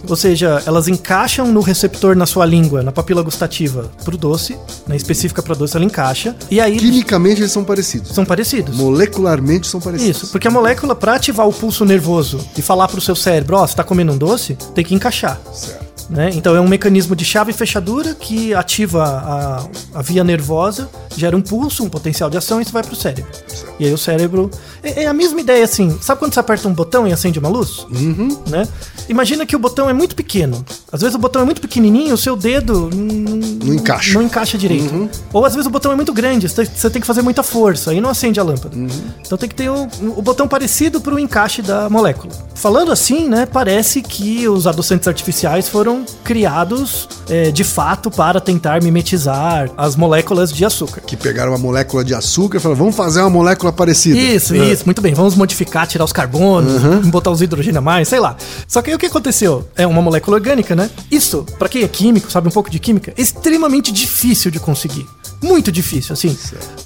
Ou 0.08 0.16
seja, 0.16 0.62
elas 0.66 0.88
encaixam 0.88 1.48
no 1.48 1.62
receptor 1.62 2.16
na 2.16 2.26
sua 2.26 2.46
língua, 2.46 2.84
na 2.84 2.92
papila 2.92 3.22
gustativa, 3.22 3.92
pro 4.04 4.18
doce, 4.18 4.58
na 4.88 4.96
específica 4.96 5.42
para 5.42 5.56
doce, 5.56 5.76
ela 5.76 5.86
encaixa. 5.86 6.36
E 6.50 6.62
aí 6.62 6.78
Quimicamente 6.78 7.42
eles 7.42 7.52
são 7.52 7.64
parecidos. 7.64 8.12
são 8.12 8.24
parecidos. 8.26 8.76
Molecularmente 8.76 9.68
são 9.68 9.82
parecidos. 9.82 10.18
Isso, 10.18 10.28
porque 10.28 10.48
a 10.48 10.52
molécula, 10.52 10.96
para 10.96 11.16
ativar 11.16 11.48
o 11.48 11.54
pulso 11.54 11.84
nervoso 11.84 12.40
e 12.58 12.62
falar 12.62 12.88
pro 12.88 13.02
seu 13.02 13.16
cérebro, 13.16 13.58
ó, 13.58 13.68
você 13.68 13.76
tá 13.76 13.84
comendo 13.84 14.14
um 14.14 14.18
doce, 14.18 14.58
tem 14.74 14.84
que 14.86 14.96
encaixar. 14.96 15.40
Certo. 15.54 15.85
Né? 16.10 16.30
Então 16.34 16.56
é 16.56 16.62
um 16.62 16.68
mecanismo 16.68 17.16
de 17.16 17.26
chave 17.26 17.52
e 17.52 17.54
fechadura 17.54 18.14
que 18.14 18.54
ativa 18.54 19.04
a, 19.04 20.00
a 20.00 20.02
via 20.02 20.24
nervosa, 20.24 20.90
gera 21.16 21.36
um 21.36 21.42
pulso, 21.42 21.84
um 21.84 21.90
potencial 21.90 22.30
de 22.30 22.38
ação 22.38 22.60
e 22.60 22.64
isso 22.64 22.72
vai 22.72 22.84
pro 22.84 22.96
cérebro. 22.96 23.32
E 23.80 23.86
aí 23.86 23.94
o 23.94 23.98
cérebro. 23.98 24.50
É, 24.84 25.04
é 25.04 25.08
a 25.08 25.14
mesma 25.14 25.40
ideia 25.40 25.64
assim. 25.64 25.98
Sabe 26.02 26.20
quando 26.20 26.34
você 26.34 26.40
aperta 26.40 26.68
um 26.68 26.74
botão 26.74 27.08
e 27.08 27.14
acende 27.14 27.40
uma 27.40 27.50
luz? 27.50 27.86
Uhum. 27.92 28.38
Né? 28.48 28.68
Imagina 29.10 29.46
que 29.46 29.56
o 29.56 29.60
botão 29.60 29.90
é 29.90 29.94
muito 29.94 30.16
pequeno. 30.16 30.64
Às 30.92 31.02
vezes 31.02 31.16
o 31.16 31.20
botão 31.20 31.42
é 31.42 31.46
muito 31.46 31.62
pequenininho, 31.62 32.14
o 32.14 32.18
seu 32.18 32.36
dedo 32.36 32.90
não, 32.94 33.74
encaixa. 33.74 34.14
Não 34.14 34.22
encaixa 34.22 34.58
direito. 34.58 35.10
Ou 35.34 35.46
às 35.46 35.54
vezes 35.54 35.68
o 35.68 35.70
botão 35.70 35.92
é 35.92 35.96
muito 35.96 36.14
grande, 36.14 36.48
você 36.48 36.90
tem 36.90 37.02
que 37.02 37.08
fazer 37.08 37.22
muita 37.22 37.44
força, 37.44 37.92
aí 37.92 38.00
não 38.00 38.10
acende 38.10 38.40
a 38.40 38.44
lâmpada. 38.44 38.76
Então 39.22 39.38
tem 39.38 39.50
que 39.50 39.56
ter 39.56 39.70
o, 39.70 39.88
o 40.16 40.22
botão 40.22 40.48
parecido 40.48 41.02
para 41.02 41.14
o 41.14 41.20
encaixe 41.20 41.62
da 41.62 41.90
molécula. 41.90 42.34
Falando 42.54 42.92
assim, 42.92 43.28
né, 43.28 43.46
parece 43.46 44.02
que 44.02 44.48
os 44.48 44.68
adoçantes 44.68 45.08
artificiais 45.08 45.68
foram 45.68 45.95
criados 46.24 47.08
é, 47.30 47.52
de 47.52 47.64
fato 47.64 48.10
para 48.12 48.40
tentar 48.42 48.82
mimetizar 48.84 49.70
as 49.78 49.96
moléculas 49.96 50.52
de 50.52 50.66
açúcar. 50.66 51.02
Que 51.02 51.16
pegaram 51.16 51.52
uma 51.52 51.58
molécula 51.58 52.04
de 52.04 52.14
açúcar 52.14 52.58
e 52.58 52.60
falaram, 52.60 52.80
vamos 52.80 52.96
fazer 52.96 53.22
uma 53.22 53.30
molécula 53.30 53.72
parecida. 53.72 54.18
Isso, 54.18 54.54
É. 54.56 54.72
isso, 54.74 54.86
muito 54.86 55.02
bem. 55.02 55.14
Vamos 55.14 55.36
modificar, 55.36 55.88
tirar 55.88 56.04
os 56.06 56.12
carbonos, 56.14 56.82
botar 57.08 57.32
os 57.32 57.42
hidrogênio 57.42 57.80
a 57.80 57.82
mais, 57.82 58.08
sei 58.08 58.20
lá. 58.20 58.36
Só 58.68 58.82
que 58.82 58.90
aí 58.90 58.96
o 58.96 59.00
que 59.00 59.06
aconteceu? 59.06 59.68
É 59.76 59.86
uma 59.88 60.02
molécula 60.02 60.38
orgânica, 60.38 60.76
né? 60.76 60.90
Isso, 61.12 61.46
pra 61.58 61.70
quem 61.70 61.84
é 61.84 61.88
químico, 61.88 62.32
sabe 62.32 62.48
um 62.48 62.52
pouco 62.52 62.70
de 62.70 62.80
química, 62.80 63.14
é 63.18 63.22
extremamente 63.22 63.92
difícil 63.92 64.50
de 64.52 64.60
conseguir. 64.60 65.06
Muito 65.42 65.72
difícil, 65.72 66.14
assim. 66.14 66.36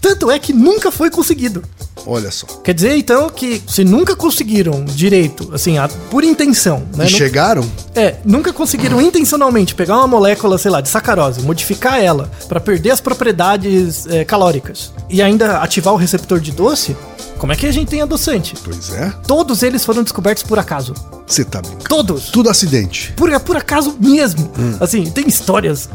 Tanto 0.01 0.30
é 0.30 0.38
que 0.39 0.51
nunca 0.51 0.92
foi 0.92 1.10
conseguido. 1.10 1.63
Olha 2.12 2.32
só. 2.32 2.48
Quer 2.63 2.74
dizer, 2.74 2.98
então, 2.98 3.30
que 3.30 3.62
se 3.68 3.84
nunca 3.84 4.16
conseguiram 4.16 4.84
direito, 4.84 5.50
assim, 5.54 5.78
a- 5.78 5.88
por 6.10 6.24
intenção, 6.24 6.84
né? 6.96 7.06
E 7.06 7.10
chegaram? 7.10 7.63
é, 7.96 8.16
nunca 8.25 8.51
conseguiram 8.51 9.00
intencionalmente 9.01 9.75
pegar 9.75 9.98
uma 9.98 10.08
molécula, 10.08 10.58
sei 10.58 10.72
lá, 10.72 10.82
de 10.82 10.89
sacarose, 10.89 11.42
modificar 11.42 12.01
ela 12.01 12.30
pra 12.48 12.60
perder 12.60 12.92
as 12.92 13.01
propriedades 13.01 14.08
é, 14.08 14.25
calóricas 14.25 14.92
e 15.10 15.22
ainda 15.22 15.58
ativar 15.60 15.94
o 15.94 15.98
receptor 15.98 16.39
de 16.39 16.51
doce, 16.51 16.96
como 17.38 17.54
é 17.54 17.56
que 17.56 17.66
a 17.68 17.72
gente 17.72 17.88
tem 17.89 18.01
adoçante? 18.01 18.54
Pois 18.63 18.92
é. 18.92 19.13
Todos 19.28 19.63
eles 19.63 19.86
foram 19.86 20.04
descobertos 20.04 20.44
por 20.44 20.58
acaso. 20.60 20.94
Você 21.25 21.46
tá 21.46 21.62
brincando. 21.62 21.88
Todos. 21.88 22.30
Tudo 22.32 22.50
acidente. 22.50 23.13
Por, 23.16 23.38
por 23.42 23.56
acaso 23.56 23.96
mesmo. 24.00 24.51
Assim, 24.80 25.06
tem 25.12 25.28
histórias 25.28 25.88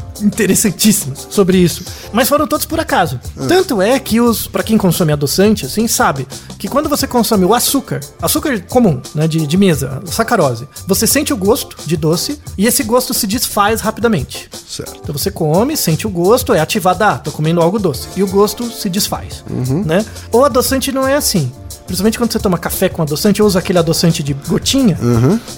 interessantíssimas 0.49 1.27
sobre 1.29 1.57
isso. 1.57 1.83
Mas 2.13 2.29
foram 2.29 2.47
todos 2.47 2.65
por 2.65 2.79
acaso. 2.79 3.19
Tanto 3.47 3.81
é 3.81 3.99
que 3.99 4.21
os, 4.21 4.47
para 4.47 4.63
quem 4.63 4.77
consome 4.77 5.11
adoçante, 5.11 5.65
assim, 5.65 5.87
sabe 5.87 6.04
que 6.57 6.67
quando 6.67 6.89
você 6.89 7.07
consome 7.07 7.45
o 7.45 7.53
açúcar, 7.53 7.99
açúcar 8.21 8.59
comum, 8.69 9.01
né, 9.13 9.27
de, 9.27 9.45
de 9.45 9.57
mesa, 9.57 10.01
sacarose, 10.05 10.67
você 10.87 11.05
sente 11.07 11.33
o 11.33 11.37
gosto 11.37 11.77
de 11.85 11.97
doce 11.97 12.39
e 12.57 12.65
esse 12.65 12.83
gosto 12.83 13.13
se 13.13 13.27
desfaz 13.27 13.81
rapidamente. 13.81 14.49
Certo. 14.67 14.99
Então 15.01 15.17
você 15.17 15.31
come, 15.31 15.77
sente 15.77 16.07
o 16.07 16.09
gosto, 16.09 16.53
é 16.53 16.59
ativado, 16.59 17.03
ah, 17.03 17.17
tô 17.17 17.31
comendo 17.31 17.61
algo 17.61 17.79
doce. 17.79 18.07
E 18.15 18.23
o 18.23 18.27
gosto 18.27 18.69
se 18.69 18.89
desfaz, 18.89 19.43
né? 19.85 20.05
O 20.31 20.43
adoçante 20.43 20.91
não 20.91 21.07
é 21.07 21.15
assim. 21.15 21.51
Principalmente 21.85 22.17
quando 22.17 22.31
você 22.31 22.39
toma 22.39 22.57
café 22.57 22.89
com 22.89 23.01
adoçante, 23.01 23.41
ou 23.41 23.47
usa 23.47 23.59
aquele 23.59 23.79
adoçante 23.79 24.23
de 24.23 24.33
gotinha, 24.33 24.97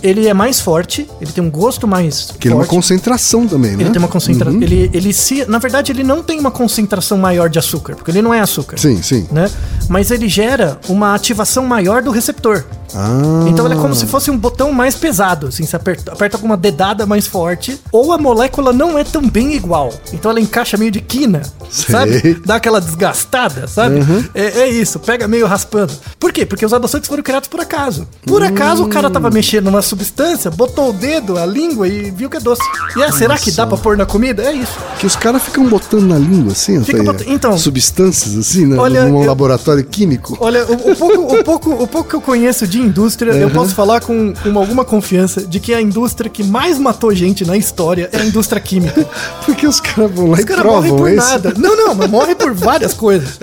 ele 0.04 0.28
é 0.28 0.34
mais 0.34 0.60
forte, 0.60 1.08
ele 1.22 1.32
tem 1.32 1.44
um 1.44 1.50
gosto 1.50 1.88
mais 1.88 2.32
Que 2.40 2.50
é 2.50 2.54
uma 2.54 2.66
concentração 2.66 3.48
também, 3.48 3.76
né? 3.76 3.84
Ele 3.84 3.92
tem 3.92 4.00
uma 4.00 4.08
concentração. 4.08 4.62
Ele, 4.62 4.90
ele 4.94 5.14
se. 5.14 5.46
Na 5.46 5.60
verdade, 5.60 5.92
ele 5.92 6.04
não 6.04 6.22
tem 6.22 6.40
uma 6.40 6.52
concentração 6.52 7.18
maior 7.18 7.50
de 7.50 7.60
açúcar, 7.60 7.96
porque 7.96 8.12
ele 8.12 8.22
não 8.22 8.34
é 8.34 8.40
açúcar. 8.40 8.78
Sim, 8.78 9.02
sim. 9.02 9.28
Né? 9.32 9.50
Mas 9.88 10.12
ele 10.12 10.28
gera 10.28 10.80
uma 10.88 11.16
ativação 11.16 11.66
maior 11.66 12.02
do 12.02 12.12
receptor. 12.12 12.64
Ah. 12.96 13.46
Então 13.48 13.66
ele 13.66 13.76
é 13.76 13.78
como 13.78 13.94
se 13.96 14.06
fosse 14.06 14.30
um 14.32 14.38
botão 14.38 14.72
mais 14.72 14.96
pesado, 14.96 15.48
assim, 15.48 15.66
você 15.66 15.76
aperta, 15.76 16.12
aperta 16.14 16.38
com 16.38 16.46
uma 16.46 16.58
dedada 16.58 17.06
mais 17.06 17.28
forte, 17.28 17.80
ou 17.92 18.12
a 18.14 18.18
molécula 18.18 18.72
não 18.74 18.98
é 18.98 19.04
tão 19.04 19.28
bem 19.28 19.54
igual. 19.54 19.94
Então 20.14 20.32
ela 20.32 20.40
encaixa 20.40 20.78
meio 20.78 20.92
de 20.92 21.02
quina, 21.02 21.42
Sei. 21.70 21.94
sabe? 21.96 22.42
Dá 22.46 22.56
aquela 22.56 22.80
desgastada, 22.80 23.68
sabe? 23.68 24.00
É, 24.34 24.62
é 24.62 24.70
isso, 24.70 25.00
pega 25.00 25.28
meio 25.28 25.46
raspando. 25.48 25.94
Por 26.20 26.32
quê? 26.32 26.46
Porque 26.46 26.66
os 26.66 26.74
adoçantes 26.74 27.08
foram 27.08 27.24
criados 27.24 27.48
por 27.50 27.60
acaso. 27.60 28.08
Por 28.26 28.42
acaso 28.44 28.84
o 28.84 28.88
cara 28.90 29.10
tava 29.10 29.30
mexendo 29.30 29.66
numa 29.66 29.82
substância, 29.82 30.50
botou 30.52 30.90
o 30.90 30.94
dedo, 30.94 31.38
a 31.38 31.46
língua 31.46 31.88
e 31.88 32.10
viu 32.12 32.30
que 32.30 32.38
é 32.38 32.40
doce. 32.40 32.62
E 32.96 33.02
é, 33.02 33.12
será 33.12 33.38
que 33.38 33.52
dá 33.52 33.66
pra 33.68 33.78
pôr 33.78 33.98
na 33.98 34.06
comida? 34.06 34.44
É 34.44 34.54
isso. 34.54 34.78
Que 35.00 35.06
os 35.06 35.16
caras 35.16 35.42
ficam 35.44 35.66
botando 35.68 36.04
na 36.08 36.18
língua, 36.18 36.52
assim, 36.54 36.84
Fica 36.84 37.02
até, 37.02 37.12
bot- 37.12 37.26
então- 37.30 37.58
substâncias, 37.58 38.38
assim, 38.38 38.66
né? 38.66 38.78
Olha, 38.78 39.06
num 39.06 39.22
eu- 39.22 39.28
laboratório 39.28 39.84
químico. 39.84 40.38
Olha, 40.40 40.66
o, 40.66 40.92
o 40.92 40.96
pouco, 40.96 41.36
o, 41.36 41.44
pouco, 41.44 41.72
o 41.84 41.88
pouco 41.88 42.10
que 42.10 42.16
eu 42.16 42.22
conheço 42.22 42.66
de 42.68 42.77
indústria, 42.80 43.32
eu 43.32 43.50
posso 43.50 43.74
falar 43.76 44.02
com, 44.02 44.34
com 44.34 44.58
alguma 44.58 44.84
confiança 44.86 45.42
de 45.46 45.60
que 45.60 45.74
a 45.74 45.82
indústria 45.82 46.30
que 46.30 46.44
mais 46.44 46.78
matou 46.80 47.14
gente 47.14 47.46
na 47.46 47.56
história 47.58 48.10
é 48.12 48.18
a 48.22 48.26
indústria 48.26 48.60
química. 48.62 49.06
Porque 49.46 49.66
os 49.68 49.80
caras 49.80 50.12
vão 50.12 50.28
lá 50.28 50.34
Os 50.34 50.40
e 50.40 50.46
morrem 50.46 50.62
provam 50.62 50.96
por 50.98 51.10
isso. 51.12 51.28
nada. 51.30 51.54
Não, 51.58 51.76
não, 51.76 51.96
mas 51.96 52.10
morrem 52.10 52.36
por 52.36 52.54
várias 52.54 52.94
coisas. 52.94 53.40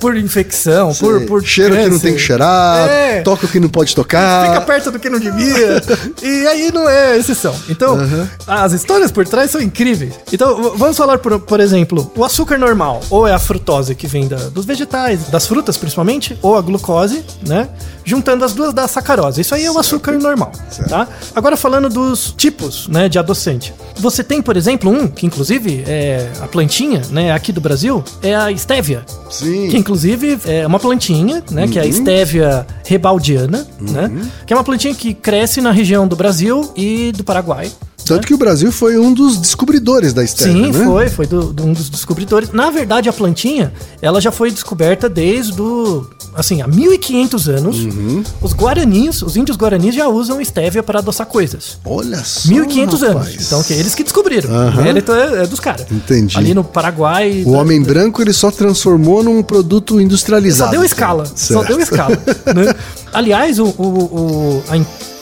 Por 0.00 0.16
infecção, 0.16 0.94
por, 0.94 1.18
Sei. 1.18 1.26
por 1.26 1.44
Cheiro 1.44 1.76
que 1.76 1.88
não 1.88 1.98
tem 1.98 2.14
que 2.14 2.20
cheirar, 2.20 2.88
É. 2.88 3.20
toca 3.22 3.46
o 3.46 3.48
que 3.48 3.60
não 3.60 3.68
pode 3.68 3.94
tocar. 3.94 4.46
Fica 4.48 4.60
perto 4.60 4.90
do 4.90 4.98
que 4.98 5.08
não 5.10 5.18
devia. 5.18 5.82
e 6.22 6.46
aí 6.46 6.72
não 6.72 6.88
é 6.88 7.16
exceção. 7.16 7.54
Então, 7.68 7.98
as 8.46 8.72
histórias 8.72 9.10
por 9.10 9.26
trás 9.26 9.50
são 9.50 9.60
incríveis. 9.60 10.14
Então, 10.32 10.74
vamos 10.76 10.96
falar, 10.96 11.18
por, 11.18 11.38
por 11.40 11.60
exemplo, 11.60 12.10
o 12.16 12.24
açúcar 12.24 12.58
normal, 12.58 13.00
ou 13.10 13.26
é 13.26 13.32
a 13.32 13.38
frutose 13.38 13.94
que 13.94 14.06
vem 14.06 14.26
da- 14.28 14.36
dos 14.48 14.64
vegetais, 14.64 15.28
das 15.28 15.46
frutas 15.46 15.76
principalmente, 15.76 16.36
ou 16.42 16.56
a 16.56 16.60
glucose, 16.60 17.24
né? 17.46 17.68
Juntando 18.04 18.44
as 18.44 18.52
duas 18.52 18.73
da 18.74 18.86
sacarose. 18.88 19.40
Isso 19.40 19.54
aí 19.54 19.64
é 19.64 19.70
o 19.70 19.78
açúcar 19.78 20.12
normal, 20.12 20.52
tá? 20.88 21.08
Agora 21.34 21.56
falando 21.56 21.88
dos 21.88 22.34
tipos, 22.36 22.88
né, 22.88 23.08
de 23.08 23.18
adoçante. 23.18 23.72
Você 23.96 24.22
tem, 24.22 24.42
por 24.42 24.56
exemplo, 24.56 24.90
um 24.90 25.06
que 25.06 25.24
inclusive 25.24 25.84
é 25.86 26.30
a 26.40 26.46
plantinha, 26.46 27.00
né, 27.10 27.32
aqui 27.32 27.52
do 27.52 27.60
Brasil, 27.60 28.04
é 28.22 28.34
a 28.34 28.54
stevia. 28.56 29.02
Sim. 29.30 29.68
Que 29.68 29.76
inclusive 29.76 30.38
é 30.44 30.66
uma 30.66 30.78
plantinha, 30.78 31.42
né? 31.50 31.66
Que 31.68 31.78
é 31.78 31.82
a 31.82 31.92
Stevia 31.92 32.66
rebaldiana, 32.84 33.66
né? 33.80 34.10
Que 34.46 34.52
é 34.52 34.56
uma 34.56 34.64
plantinha 34.64 34.94
que 34.94 35.14
cresce 35.14 35.60
na 35.60 35.70
região 35.70 36.06
do 36.06 36.16
Brasil 36.16 36.72
e 36.76 37.12
do 37.12 37.24
Paraguai. 37.24 37.70
Tanto 38.06 38.26
que 38.26 38.34
o 38.34 38.38
Brasil 38.38 38.70
foi 38.70 38.98
um 38.98 39.12
dos 39.12 39.36
descobridores 39.38 40.12
da 40.12 40.26
stevia, 40.26 40.52
Sim, 40.66 40.72
né? 40.78 40.84
foi, 40.84 41.08
foi 41.08 41.26
do, 41.26 41.52
do- 41.52 41.64
um 41.64 41.72
dos 41.72 41.88
descobridores. 41.88 42.50
Na 42.52 42.70
verdade, 42.70 43.08
a 43.08 43.12
plantinha, 43.12 43.72
ela 44.02 44.20
já 44.20 44.30
foi 44.30 44.50
descoberta 44.50 45.08
desde 45.08 45.60
o, 45.60 46.06
assim, 46.34 46.60
há 46.60 46.66
1500 46.68 47.48
anos. 47.48 47.78
Uhum. 47.78 48.22
Os 48.42 48.52
guaranis, 48.52 49.22
os 49.22 49.36
índios 49.36 49.56
guaranis 49.56 49.94
já 49.94 50.06
usam 50.08 50.40
stevia 50.44 50.82
para 50.82 50.98
adoçar 50.98 51.26
coisas. 51.26 51.78
Olha 51.84 52.22
só, 52.24 52.48
1500 52.50 53.02
anos. 53.02 53.14
rapaz. 53.16 53.46
Então, 53.46 53.62
que 53.62 53.72
é 53.72 53.76
eles 53.78 53.94
que 53.94 54.02
descobriram. 54.02 54.50
Aham. 54.54 54.80
O 54.80 54.84
mérito 54.84 55.12
é, 55.12 55.42
é 55.44 55.46
dos 55.46 55.60
caras. 55.60 55.86
Entendi. 55.90 56.36
Ali 56.36 56.52
no 56.54 56.62
Paraguai. 56.62 57.42
O 57.46 57.52
homem 57.52 57.82
branco 57.82 58.20
ele 58.20 58.32
só 58.32 58.50
transformou 58.50 59.22
num 59.22 59.42
produto 59.42 60.00
industrializado. 60.00 60.70
Só 60.70 60.76
deu 60.76 60.84
escala. 60.84 61.24
Só 61.26 61.32
Certo. 61.60 61.68
deu 61.68 61.80
escala. 61.80 62.18
né? 62.54 62.74
Aliás, 63.14 63.58
o, 63.58 63.64
o- 63.66 63.78
o- 63.78 64.64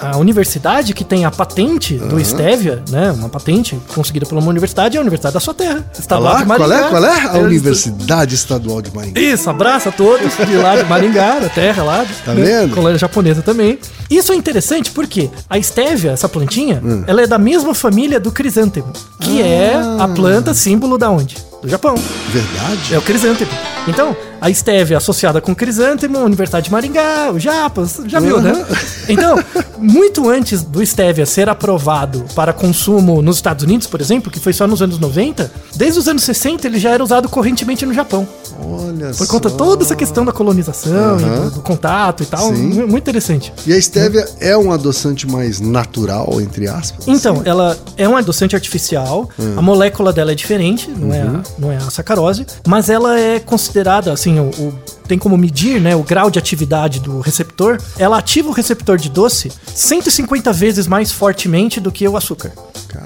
a, 0.01 0.13
a 0.13 0.17
universidade 0.17 0.93
que 0.95 1.05
tem 1.05 1.25
a 1.25 1.31
patente 1.31 1.95
do 1.95 2.19
Stevia, 2.25 2.83
né? 2.91 3.13
Uma 3.13 3.29
patente 3.29 3.79
conseguida 3.95 4.27
por 4.27 4.37
uma 4.39 4.49
universidade, 4.49 4.97
é 4.97 4.99
a 4.99 5.03
Universidade 5.03 5.35
da 5.35 5.41
sua 5.41 5.55
terra. 5.55 5.85
Olha 5.85 6.01
Estadual 6.01 6.33
lá, 6.33 6.41
de 6.41 6.47
qual 6.47 6.57
é? 6.57 6.69
Maringá. 6.81 6.89
Qual 6.91 7.05
é? 7.05 7.21
A 7.21 7.37
Eles- 7.39 7.47
Universidade 7.47 8.35
Estadual 8.35 8.83
de 8.83 8.93
Maringá. 8.95 9.21
Isso, 9.21 9.49
abraço 9.51 9.91
a 9.91 9.93
todos 9.93 10.33
de 10.37 10.57
lá 10.57 10.75
de 10.77 10.85
Maringá, 10.89 11.39
da 11.39 11.49
terra 11.49 11.83
lá. 11.85 12.07
Tá 12.25 12.35
né? 12.35 12.43
vendo? 12.43 12.75
Colônia 12.75 12.99
japonesa 12.99 13.43
também. 13.43 13.79
Isso 14.11 14.33
é 14.33 14.37
interessante 14.37 14.91
porque 14.91 15.31
a 15.49 15.61
Stevia, 15.63 16.11
essa 16.13 16.29
plantinha, 16.29 16.81
Hum. 16.85 17.05
ela 17.07 17.23
é 17.23 17.27
da 17.27 17.39
mesma 17.39 17.75
família 17.75 18.19
do 18.19 18.33
crisântemo, 18.33 18.93
que 19.21 19.41
é 19.43 19.75
a 20.01 20.09
planta 20.09 20.53
símbolo 20.55 20.97
da 20.99 21.11
onde? 21.11 21.37
Do 21.63 21.69
Japão. 21.69 21.95
Verdade? 22.31 22.95
É 22.95 22.99
o 22.99 23.03
crisântemo. 23.03 23.51
Então, 23.87 24.17
a 24.43 24.53
Stevia 24.53 24.97
associada 24.97 25.41
com 25.41 25.55
crisântemo, 25.55 26.19
Universidade 26.19 26.65
de 26.67 26.73
Maringá, 26.73 27.31
o 27.33 27.39
Japas, 27.39 28.01
já 28.07 28.19
viu, 28.21 28.41
né? 28.41 28.53
Então, 29.09 29.37
muito 29.79 30.31
antes 30.31 30.63
do 30.63 30.85
Stevia 30.87 31.27
ser 31.27 31.49
aprovado 31.49 32.25
para 32.37 32.53
consumo 32.53 33.21
nos 33.21 33.37
Estados 33.37 33.65
Unidos, 33.65 33.87
por 33.89 34.01
exemplo, 34.01 34.31
que 34.31 34.39
foi 34.39 34.53
só 34.53 34.65
nos 34.67 34.81
anos 34.81 34.99
90, 34.99 35.51
desde 35.75 35.99
os 35.99 36.07
anos 36.07 36.23
60 36.23 36.67
ele 36.69 36.79
já 36.79 36.91
era 36.91 37.03
usado 37.03 37.29
correntemente 37.29 37.85
no 37.85 37.93
Japão. 37.93 38.27
Olha 38.65 39.11
Por 39.13 39.27
conta 39.27 39.51
de 39.51 39.57
toda 39.57 39.83
essa 39.83 39.97
questão 39.97 40.25
da 40.25 40.31
colonização, 40.33 41.19
e 41.19 41.25
do, 41.25 41.51
do 41.57 41.61
contato 41.63 42.23
e 42.23 42.27
tal. 42.27 42.49
Sim. 42.55 42.63
mu- 42.75 42.87
Muito 42.89 43.03
interessante. 43.03 43.53
E 43.67 43.73
a 43.73 43.81
stevia 43.81 44.25
é 44.41 44.57
um 44.57 44.71
adoçante 44.71 45.27
mais 45.27 45.59
natural, 45.61 46.41
entre 46.41 46.69
aspas? 46.69 47.07
Então, 47.09 47.43
ela 47.45 47.77
é 47.97 48.09
um 48.09 48.17
adoçante 48.17 48.55
artificial, 48.55 49.29
Hum. 49.39 49.55
a 49.57 49.63
molécula 49.63 50.13
dela 50.13 50.31
é 50.33 50.35
diferente, 50.35 50.89
não, 50.91 51.13
é 51.13 51.25
Uhum. 51.25 51.37
a, 51.37 51.43
não 51.61 51.73
é 51.73 51.77
a 51.77 51.91
sacarose, 51.91 52.47
mas 52.67 52.89
ela 52.89 53.19
é 53.19 53.41
considerada, 53.41 54.13
assim, 54.13 54.32
o, 54.41 54.49
o- 54.51 54.75
tem 55.07 55.19
como 55.19 55.37
medir 55.37 55.81
né, 55.81 55.95
o 55.95 56.03
grau 56.03 56.31
de 56.31 56.39
atividade 56.39 57.01
do 57.01 57.21
receptor. 57.21 57.79
Ela 57.99 58.19
ativa 58.19 58.49
o 58.49 58.53
receptor 58.53 58.97
de 58.97 59.11
doce 59.11 59.51
150 59.75 60.53
vezes 60.53 60.87
mais 60.87 61.11
fortemente 61.12 61.81
do 61.81 61.91
que 61.93 62.07
o 62.09 62.17
açúcar. 62.17 62.53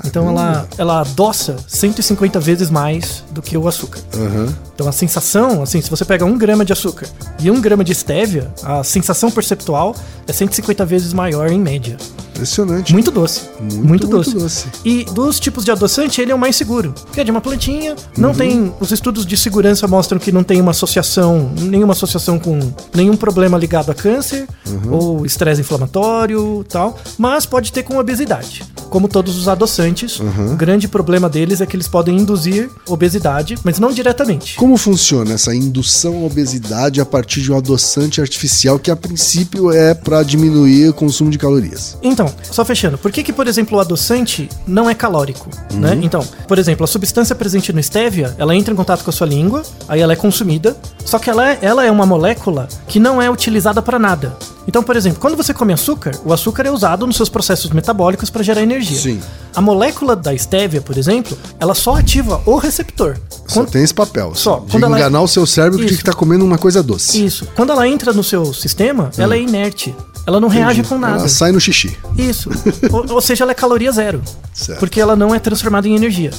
Então 0.05 0.29
ela, 0.29 0.69
ela 0.79 1.01
adoça 1.01 1.57
150 1.67 2.39
vezes 2.41 2.71
mais 2.71 3.25
do 3.31 3.41
que 3.41 3.57
o 3.57 3.67
açúcar. 3.67 4.01
Aham. 4.15 4.55
Então 4.75 4.87
a 4.89 4.93
sensação, 4.93 5.63
assim, 5.63 5.81
se 5.81 5.89
você 5.89 6.05
pega 6.05 6.25
um 6.25 6.37
grama 6.37 6.65
de 6.65 6.73
açúcar 6.73 7.07
E 7.41 7.51
um 7.51 7.61
grama 7.61 7.83
de 7.83 7.93
estévia, 7.93 8.53
a 8.63 8.85
sensação 8.85 9.31
perceptual 9.31 9.95
é 10.27 10.33
150 10.33 10.85
vezes 10.85 11.13
maior 11.13 11.51
em 11.51 11.59
média. 11.59 11.97
Impressionante. 12.37 12.93
Muito 12.93 13.11
doce. 13.11 13.43
Muito, 13.61 13.75
Muito, 13.75 13.87
muito 13.89 14.09
doce. 14.09 14.35
doce. 14.35 14.67
E 14.85 15.05
dos 15.05 15.41
tipos 15.41 15.65
de 15.65 15.71
adoçante, 15.71 16.21
ele 16.21 16.31
é 16.31 16.35
o 16.35 16.39
mais 16.39 16.55
seguro. 16.57 16.95
Que 17.13 17.21
é 17.21 17.25
de 17.25 17.31
uma 17.31 17.41
plantinha, 17.41 17.97
não 18.17 18.31
Uhum. 18.31 18.35
tem. 18.37 18.75
Os 18.81 18.93
estudos 18.93 19.25
de 19.27 19.37
segurança 19.37 19.87
mostram 19.89 20.19
que 20.19 20.31
não 20.31 20.43
tem 20.45 20.61
uma 20.61 20.71
associação, 20.73 21.51
nenhuma 21.59 21.93
associação 21.93 22.39
com 22.39 22.59
nenhum 22.95 23.17
problema 23.17 23.57
ligado 23.59 23.91
a 23.91 23.95
câncer 23.95 24.47
Uhum. 24.69 24.93
ou 24.93 25.27
estresse 25.27 25.61
inflamatório 25.63 26.65
tal. 26.69 26.99
Mas 27.19 27.47
pode 27.47 27.73
ter 27.73 27.83
com 27.83 27.97
obesidade. 27.99 28.63
Como 28.91 29.09
todos 29.09 29.37
os 29.37 29.49
adoçantes, 29.49 30.21
Uhum. 30.21 30.53
o 30.53 30.57
grande 30.57 30.87
problema 30.89 31.29
deles 31.29 31.61
é 31.61 31.67
que 31.67 31.75
eles 31.77 31.89
podem 31.89 32.17
induzir 32.19 32.71
obesidade, 32.87 33.57
mas 33.65 33.79
não 33.79 33.91
diretamente. 33.91 34.55
Como 34.57 34.77
funciona 34.77 35.35
essa 35.35 35.55
indução 35.55 36.23
à 36.23 36.27
obesidade 36.27 37.01
a 37.01 37.05
partir 37.07 37.41
de 37.43 37.53
um 37.53 37.57
adoçante 37.57 38.21
artificial 38.21 38.79
que 38.79 38.91
a 38.91 38.97
princípio 38.97 39.71
é 39.73 39.95
para 39.95 40.23
diminuir 40.23 40.89
o 40.91 40.95
consumo 40.95 41.31
de 41.31 41.39
calorias? 41.39 41.97
Então, 42.03 42.26
só 42.43 42.65
fechando, 42.65 42.97
por 42.99 43.11
que, 43.13 43.23
que 43.23 43.33
por 43.33 43.47
exemplo, 43.47 43.77
o 43.79 43.81
adoçante 43.81 44.49
não 44.67 44.89
é 44.89 44.95
calórico? 44.95 45.49
Né? 45.73 45.99
Então, 46.03 46.25
por 46.49 46.59
exemplo, 46.59 46.85
a 46.85 46.87
substância 46.87 47.35
presente 47.35 47.73
no 47.73 47.83
stevia, 47.83 48.35
ela 48.39 48.55
entra 48.55 48.73
em 48.73 48.77
contato 48.77 49.03
com 49.05 49.11
a 49.11 49.13
sua 49.13 49.27
língua, 49.27 49.63
aí 49.89 50.01
ela 50.01 50.13
é 50.13 50.17
consumida, 50.17 50.77
só 51.05 51.19
que 51.19 51.29
ela 51.31 51.51
é, 51.51 51.59
ela 51.63 51.85
é 51.85 51.91
uma 51.91 52.07
molécula 52.07 52.69
que 52.89 52.99
não 52.99 53.21
é 53.21 53.31
utilizada 53.31 53.81
para 53.83 53.99
nada. 53.99 54.37
Então, 54.69 54.83
por 54.83 54.97
exemplo, 54.97 55.21
quando 55.21 55.37
você 55.37 55.55
come 55.55 55.73
açúcar, 55.73 56.11
o 56.25 56.33
açúcar 56.33 56.67
é 56.67 56.71
usado 56.73 57.07
nos 57.07 57.17
seus 57.17 57.29
processos 57.29 57.71
metabólicos 57.71 58.31
para 58.31 58.43
gerar 58.43 58.63
energia. 58.63 58.99
Sim. 58.99 59.21
A 59.55 59.61
molécula 59.61 60.17
da 60.17 60.37
stevia, 60.37 60.81
por 60.81 60.99
exemplo, 60.99 61.39
ela 61.61 61.73
só 61.75 61.95
ativa 61.95 62.43
o 62.45 62.57
receptor. 62.57 63.17
Só 63.47 63.61
Quando- 63.61 63.71
tem 63.71 63.85
esse 63.85 63.95
papel. 63.95 64.35
Só. 64.35 64.59
De 64.61 64.73
Quando 64.73 64.85
ela- 64.87 64.99
enganar 64.99 65.21
o 65.21 65.29
seu 65.29 65.47
cérebro 65.47 65.79
de 65.79 65.87
Isso. 65.87 65.99
que 65.99 66.05
tá 66.05 66.13
comendo 66.13 66.45
uma 66.45 66.59
coisa 66.59 66.83
doce. 66.83 67.25
Isso. 67.25 67.47
Quando 67.55 67.71
ela 67.71 67.87
entra 67.89 68.13
no 68.13 68.25
seu 68.25 68.53
sistema, 68.53 69.11
ela 69.17 69.37
é 69.37 69.41
inerte. 69.41 69.95
Ela 70.27 70.41
não 70.41 70.49
reage 70.49 70.83
com 70.83 70.99
nada. 70.99 71.21
Ela 71.21 71.29
sai 71.29 71.53
no 71.53 71.61
xixi. 71.61 71.97
Isso. 72.19 72.51
ou, 72.91 73.15
ou 73.15 73.21
seja, 73.21 73.45
ela 73.45 73.53
é 73.53 73.55
caloria 73.55 73.93
zero. 73.93 74.21
Certo. 74.53 74.81
Porque 74.81 75.01
ela 75.01 75.15
não 75.15 75.35
é 75.35 75.39
transformada 75.39 75.87
em 75.87 75.95
energia. 75.95 76.33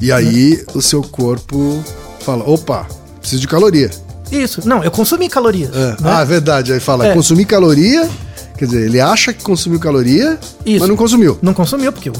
E 0.00 0.12
aí 0.12 0.64
o 0.74 0.80
seu 0.80 1.02
corpo 1.02 1.82
fala: 2.20 2.48
opa, 2.48 2.86
preciso 3.20 3.40
de 3.40 3.48
caloria. 3.48 3.90
Isso. 4.30 4.66
Não, 4.66 4.82
eu 4.82 4.90
consumi 4.90 5.28
calorias. 5.28 5.74
É. 5.74 5.90
né? 5.90 5.96
Ah, 6.04 6.22
é 6.22 6.24
verdade. 6.24 6.72
Aí 6.72 6.80
fala: 6.80 7.06
É. 7.08 7.14
consumir 7.14 7.44
caloria. 7.44 8.08
Quer 8.56 8.66
dizer, 8.66 8.86
ele 8.86 9.00
acha 9.00 9.32
que 9.32 9.42
consumiu 9.42 9.80
caloria, 9.80 10.38
Isso. 10.64 10.80
mas 10.80 10.88
não 10.88 10.96
consumiu. 10.96 11.38
Não 11.42 11.52
consumiu, 11.54 11.92
porque 11.92 12.10
o, 12.10 12.12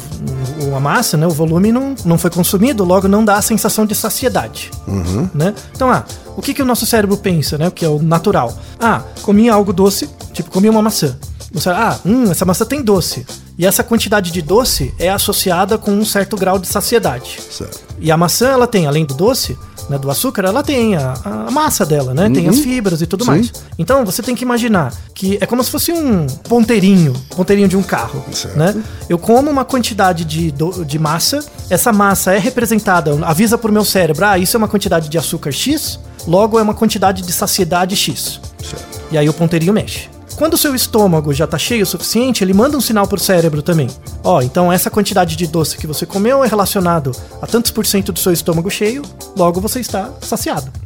o- 0.71 0.75
a 0.77 0.81
massa, 0.81 1.17
né, 1.17 1.27
o 1.27 1.31
volume 1.31 1.71
não, 1.71 1.95
não 2.05 2.19
foi 2.19 2.31
consumido, 2.31 2.85
logo 2.85 3.07
não 3.07 3.25
dá 3.25 3.37
a 3.37 3.43
sensação 3.43 3.85
de 3.87 3.95
saciedade. 3.95 4.71
Uhum. 4.89 5.29
Né? 5.35 5.55
Então, 5.75 5.91
ah, 5.91 6.05
o 6.37 6.43
que, 6.43 6.53
que 6.55 6.63
o 6.63 6.65
nosso 6.65 6.87
cérebro 6.87 7.17
pensa, 7.17 7.57
né? 7.59 7.69
O 7.69 7.71
que 7.71 7.85
é 7.85 7.89
o 7.89 8.03
natural? 8.03 8.57
Ah, 8.81 9.03
comi 9.23 9.49
algo 9.49 9.73
doce, 9.73 10.09
tipo, 10.33 10.51
comi 10.51 10.69
uma 10.69 10.83
maçã. 10.83 11.17
Você, 11.53 11.69
ah, 11.69 11.99
hum, 12.05 12.31
essa 12.31 12.45
maçã 12.47 12.65
tem 12.65 12.83
doce. 12.83 13.27
E 13.59 13.67
essa 13.67 13.85
quantidade 13.85 14.31
de 14.33 14.41
doce 14.41 14.93
é 14.99 15.11
associada 15.11 15.77
com 15.77 15.91
um 15.93 16.05
certo 16.05 16.35
grau 16.37 16.59
de 16.59 16.67
saciedade. 16.67 17.39
Certo. 17.51 17.79
E 18.01 18.11
a 18.11 18.17
maçã, 18.17 18.49
ela 18.49 18.67
tem, 18.67 18.87
além 18.87 19.05
do 19.05 19.13
doce, 19.15 19.57
né, 19.89 19.99
do 19.99 20.11
açúcar, 20.11 20.45
ela 20.45 20.63
tem 20.63 20.97
a, 20.97 21.15
a 21.25 21.51
massa 21.51 21.85
dela, 21.85 22.15
né? 22.15 22.31
Tem 22.31 22.49
as 22.49 22.61
fibras 22.61 23.03
e 23.03 23.07
tudo 23.07 23.25
Sim. 23.25 23.31
mais. 23.31 23.53
Então, 23.79 24.05
você 24.05 24.23
tem 24.23 24.35
que 24.35 24.45
imaginar 24.45 24.93
que 25.15 25.39
é 25.41 25.47
como 25.47 25.63
se 25.63 25.71
fosse 25.71 25.93
um 25.93 26.27
ponteirinho, 26.49 27.13
ponteirinho 27.35 27.69
de 27.69 27.77
um 27.77 27.83
carro, 27.83 28.25
Certo. 28.33 28.59
né? 28.59 28.75
Eu 29.09 29.19
como 29.19 29.51
uma 29.51 29.65
quantidade 29.65 30.25
de, 30.25 30.53
de 30.53 30.99
massa, 30.99 31.45
essa 31.69 31.93
massa 31.93 32.33
é 32.33 32.39
representada, 32.39 33.19
avisa 33.25 33.59
pro 33.59 33.73
meu 33.73 33.85
cérebro, 33.85 34.25
ah, 34.25 34.39
isso 34.39 34.57
é 34.57 34.59
uma 34.59 34.69
quantidade 34.69 35.09
de 35.09 35.19
açúcar 35.19 35.53
X, 35.53 35.99
logo 36.27 36.59
é 36.59 36.63
uma 36.63 36.75
quantidade 36.75 37.23
de 37.23 37.33
saciedade 37.33 37.97
X. 37.97 38.41
Certo. 38.63 39.03
E 39.11 39.19
aí 39.19 39.29
o 39.29 39.33
ponteirinho 39.33 39.73
mexe. 39.73 40.12
Quando 40.37 40.55
o 40.55 40.59
seu 40.59 40.75
estômago 40.75 41.33
já 41.33 41.47
tá 41.47 41.59
cheio 41.59 41.83
o 41.83 41.87
suficiente, 41.87 42.43
ele 42.43 42.55
manda 42.55 42.77
um 42.77 42.81
sinal 42.81 43.07
pro 43.07 43.21
cérebro 43.21 43.63
também. 43.63 43.89
Ó, 44.25 44.41
então 44.43 44.73
essa 44.73 44.91
quantidade 44.91 45.37
de 45.37 45.47
doce 45.47 45.77
que 45.77 45.87
você 45.87 46.05
comeu 46.07 46.43
é 46.43 46.49
relacionado 46.49 47.13
a 47.41 47.47
tantos 47.47 47.71
por 47.71 47.87
cento 47.87 48.13
do 48.13 48.19
seu 48.19 48.33
estômago 48.33 48.71
cheio, 48.71 49.03
logo 49.37 49.61
você 49.61 49.81
está 49.81 50.11
saciado. 50.21 50.82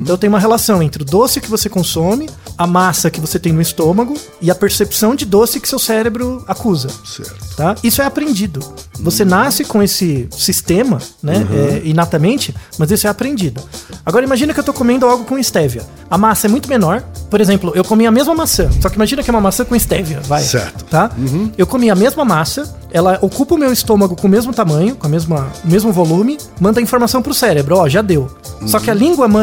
Então 0.00 0.16
tem 0.16 0.28
uma 0.28 0.38
relação 0.38 0.82
entre 0.82 1.02
o 1.02 1.06
doce 1.06 1.40
que 1.40 1.48
você 1.48 1.68
consome, 1.68 2.28
a 2.56 2.66
massa 2.66 3.10
que 3.10 3.20
você 3.20 3.38
tem 3.38 3.52
no 3.52 3.60
estômago 3.60 4.14
e 4.40 4.50
a 4.50 4.54
percepção 4.54 5.14
de 5.14 5.24
doce 5.24 5.60
que 5.60 5.68
seu 5.68 5.78
cérebro 5.78 6.44
acusa. 6.46 6.88
Certo. 7.04 7.56
Tá? 7.56 7.74
Isso 7.82 8.00
é 8.02 8.04
aprendido. 8.04 8.60
Você 9.00 9.24
nasce 9.24 9.64
com 9.64 9.82
esse 9.82 10.28
sistema, 10.30 10.98
né, 11.22 11.46
é, 11.52 11.82
inatamente, 11.84 12.54
mas 12.78 12.90
isso 12.90 13.06
é 13.06 13.10
aprendido. 13.10 13.62
Agora 14.04 14.24
imagina 14.24 14.52
que 14.52 14.60
eu 14.60 14.64
tô 14.64 14.72
comendo 14.72 15.06
algo 15.06 15.24
com 15.24 15.38
estévia. 15.38 15.82
A 16.10 16.18
massa 16.18 16.46
é 16.46 16.50
muito 16.50 16.68
menor. 16.68 17.02
Por 17.30 17.40
exemplo, 17.40 17.72
eu 17.74 17.84
comi 17.84 18.06
a 18.06 18.10
mesma 18.10 18.34
maçã, 18.34 18.68
só 18.80 18.88
que 18.88 18.96
imagina 18.96 19.22
que 19.22 19.30
é 19.30 19.32
uma 19.32 19.40
maçã 19.40 19.64
com 19.64 19.76
estévia, 19.76 20.20
vai. 20.20 20.42
Certo. 20.42 20.84
Tá? 20.86 21.10
Eu 21.56 21.66
comi 21.66 21.90
a 21.90 21.94
mesma 21.94 22.24
massa, 22.24 22.76
ela 22.90 23.18
ocupa 23.20 23.54
o 23.54 23.58
meu 23.58 23.72
estômago 23.72 24.16
com 24.16 24.26
o 24.26 24.30
mesmo 24.30 24.52
tamanho, 24.52 24.96
com 24.96 25.06
a 25.06 25.10
mesma, 25.10 25.48
o 25.64 25.68
mesmo 25.68 25.92
volume, 25.92 26.38
manda 26.60 26.80
a 26.80 26.82
informação 26.82 27.22
pro 27.22 27.34
cérebro, 27.34 27.76
ó, 27.76 27.88
já 27.88 28.02
deu. 28.02 28.30
Só 28.66 28.80
que 28.80 28.90
a 28.90 28.94
língua 28.94 29.28
manda 29.28 29.37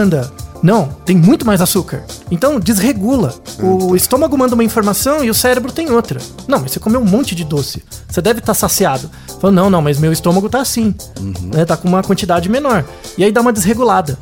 não, 0.65 0.88
tem 1.05 1.15
muito 1.15 1.45
mais 1.45 1.62
açúcar. 1.62 2.03
Então 2.31 2.60
desregula. 2.60 3.36
O 3.62 3.95
estômago 3.95 4.36
manda 4.36 4.55
uma 4.55 4.63
informação 4.63 5.23
e 5.23 5.29
o 5.29 5.34
cérebro 5.34 5.71
tem 5.71 5.91
outra. 5.91 6.19
Não, 6.47 6.60
mas 6.60 6.71
você 6.71 6.79
comeu 6.79 6.99
um 6.99 7.05
monte 7.05 7.36
de 7.36 7.43
doce. 7.43 7.84
Você 8.10 8.19
deve 8.21 8.39
estar 8.39 8.55
saciado. 8.55 9.10
Fala, 9.39 9.53
não, 9.53 9.69
não, 9.69 9.81
mas 9.81 9.99
meu 9.99 10.12
estômago 10.12 10.49
tá 10.49 10.60
assim. 10.60 10.95
Né, 11.53 11.65
tá 11.65 11.77
com 11.77 11.88
uma 11.88 12.01
quantidade 12.01 12.49
menor. 12.49 12.84
E 13.15 13.23
aí 13.23 13.31
dá 13.31 13.41
uma 13.41 13.53
desregulada. 13.53 14.17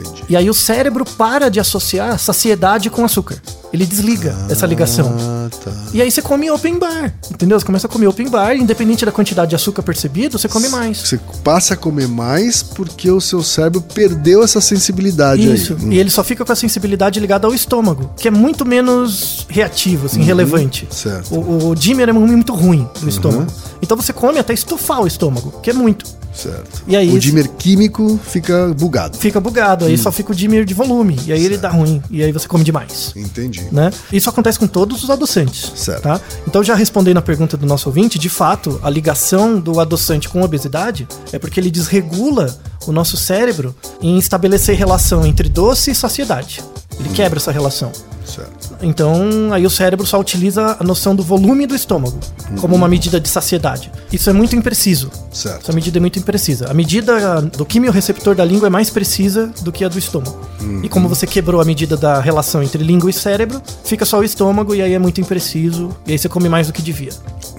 Entendi. 0.00 0.24
E 0.28 0.36
aí 0.36 0.50
o 0.50 0.54
cérebro 0.54 1.04
para 1.04 1.48
de 1.48 1.60
associar 1.60 2.18
saciedade 2.18 2.90
com 2.90 3.04
açúcar. 3.04 3.36
Ele 3.72 3.84
desliga 3.84 4.36
essa 4.48 4.66
ligação. 4.66 5.16
Ah, 5.18 5.48
tá. 5.64 5.72
E 5.92 6.00
aí 6.00 6.10
você 6.10 6.22
come 6.22 6.48
open 6.50 6.78
bar, 6.78 7.12
entendeu? 7.30 7.58
Você 7.58 7.66
começa 7.66 7.86
a 7.86 7.90
comer 7.90 8.06
open 8.06 8.28
bar, 8.28 8.54
independente 8.54 9.04
da 9.04 9.10
quantidade 9.10 9.50
de 9.50 9.56
açúcar 9.56 9.82
percebido, 9.82 10.38
você 10.38 10.48
come 10.48 10.68
mais. 10.68 10.98
Você 10.98 11.18
passa 11.42 11.74
a 11.74 11.76
comer 11.76 12.06
mais 12.06 12.62
porque 12.62 13.10
o 13.10 13.20
seu 13.20 13.42
cérebro 13.42 13.80
perdeu 13.80 14.44
essa 14.44 14.60
sensibilidade 14.60 15.52
Isso. 15.52 15.74
aí. 15.74 15.84
Hum. 15.84 15.92
E 15.92 15.98
ele 15.98 16.10
só 16.10 16.22
fica 16.22 16.44
com 16.44 16.52
a 16.52 16.56
sensibilidade 16.56 17.18
ligada 17.18 17.48
ao 17.48 17.54
estômago, 17.54 18.12
que 18.16 18.28
é 18.28 18.30
muito 18.30 18.64
menos 18.64 19.44
reativo, 19.48 20.06
assim, 20.06 20.22
relevante. 20.22 20.84
Uhum. 20.84 20.92
certo. 20.92 21.34
O, 21.34 21.70
o 21.70 21.74
dimmer 21.74 22.08
é 22.08 22.12
muito 22.12 22.54
ruim 22.54 22.88
do 23.00 23.08
estômago. 23.08 23.46
Então 23.82 23.96
você 23.96 24.12
come 24.12 24.38
até 24.38 24.54
estufar 24.54 25.02
o 25.02 25.06
estômago, 25.06 25.60
que 25.62 25.70
é 25.70 25.72
muito. 25.72 26.06
Certo. 26.34 26.82
E 26.88 26.96
aí 26.96 27.14
o 27.14 27.18
dimmer 27.18 27.46
químico 27.48 28.18
fica 28.24 28.74
bugado. 28.76 29.16
Fica 29.16 29.40
bugado, 29.40 29.84
Hum. 29.84 29.88
aí 29.88 29.96
só 29.96 30.10
fica 30.10 30.32
o 30.32 30.34
dimmer 30.34 30.64
de 30.64 30.74
volume, 30.74 31.18
e 31.26 31.32
aí 31.32 31.44
ele 31.44 31.56
dá 31.56 31.68
ruim, 31.70 32.02
e 32.10 32.22
aí 32.22 32.32
você 32.32 32.48
come 32.48 32.64
demais. 32.64 33.12
Entendi. 33.16 33.64
né? 33.70 33.90
Isso 34.12 34.28
acontece 34.28 34.58
com 34.58 34.66
todos 34.66 35.02
os 35.04 35.10
adoçantes. 35.10 35.72
Certo. 35.76 36.02
Tá? 36.02 36.20
Então, 36.46 36.62
já 36.64 36.74
respondendo 36.74 37.18
a 37.18 37.22
pergunta 37.22 37.56
do 37.56 37.66
nosso 37.66 37.88
ouvinte, 37.88 38.18
de 38.18 38.28
fato, 38.28 38.80
a 38.82 38.90
ligação 38.90 39.58
do 39.60 39.78
adoçante 39.80 40.28
com 40.28 40.40
a 40.40 40.44
obesidade 40.44 41.06
é 41.32 41.38
porque 41.38 41.60
ele 41.60 41.70
desregula 41.70 42.54
o 42.86 42.92
nosso 42.92 43.16
cérebro 43.16 43.74
em 44.02 44.18
estabelecer 44.18 44.76
relação 44.76 45.24
entre 45.24 45.48
doce 45.48 45.92
e 45.92 45.94
saciedade. 45.94 46.62
Ele 46.98 47.08
quebra 47.10 47.38
essa 47.38 47.50
relação. 47.52 47.90
Certo. 48.24 48.63
Então, 48.82 49.52
aí 49.52 49.66
o 49.66 49.70
cérebro 49.70 50.06
só 50.06 50.18
utiliza 50.20 50.76
a 50.78 50.84
noção 50.84 51.14
do 51.14 51.22
volume 51.22 51.66
do 51.66 51.74
estômago 51.74 52.18
como 52.60 52.74
uma 52.74 52.88
medida 52.88 53.20
de 53.20 53.28
saciedade. 53.28 53.90
Isso 54.12 54.28
é 54.30 54.32
muito 54.32 54.54
impreciso. 54.56 55.10
Certo. 55.32 55.62
Essa 55.62 55.72
medida 55.72 55.98
é 55.98 56.00
muito 56.00 56.18
imprecisa. 56.18 56.70
A 56.70 56.74
medida 56.74 57.40
do 57.42 57.64
quimiorreceptor 57.64 58.34
da 58.34 58.44
língua 58.44 58.68
é 58.68 58.70
mais 58.70 58.90
precisa 58.90 59.52
do 59.62 59.72
que 59.72 59.84
a 59.84 59.88
do 59.88 59.98
estômago. 59.98 60.38
E 60.82 60.88
como 60.88 61.08
você 61.08 61.26
quebrou 61.26 61.60
a 61.60 61.64
medida 61.64 61.96
da 61.96 62.20
relação 62.20 62.62
entre 62.62 62.82
língua 62.82 63.10
e 63.10 63.12
cérebro, 63.12 63.60
fica 63.84 64.04
só 64.04 64.18
o 64.18 64.24
estômago 64.24 64.74
e 64.74 64.82
aí 64.82 64.92
é 64.92 64.98
muito 64.98 65.20
impreciso. 65.20 65.90
E 66.06 66.12
aí 66.12 66.18
você 66.18 66.28
come 66.28 66.48
mais 66.48 66.66
do 66.66 66.72
que 66.72 66.82
devia. 66.82 67.12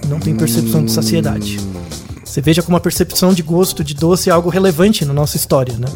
Não 0.08 0.18
tem 0.18 0.34
percepção 0.34 0.84
de 0.84 0.90
saciedade. 0.90 1.58
Você 2.36 2.42
veja 2.42 2.62
como 2.62 2.76
a 2.76 2.80
percepção 2.80 3.32
de 3.32 3.42
gosto 3.42 3.82
de 3.82 3.94
doce 3.94 4.28
é 4.28 4.32
algo 4.32 4.50
relevante 4.50 5.06
na 5.06 5.14
nossa 5.14 5.38
história, 5.38 5.72
né? 5.78 5.88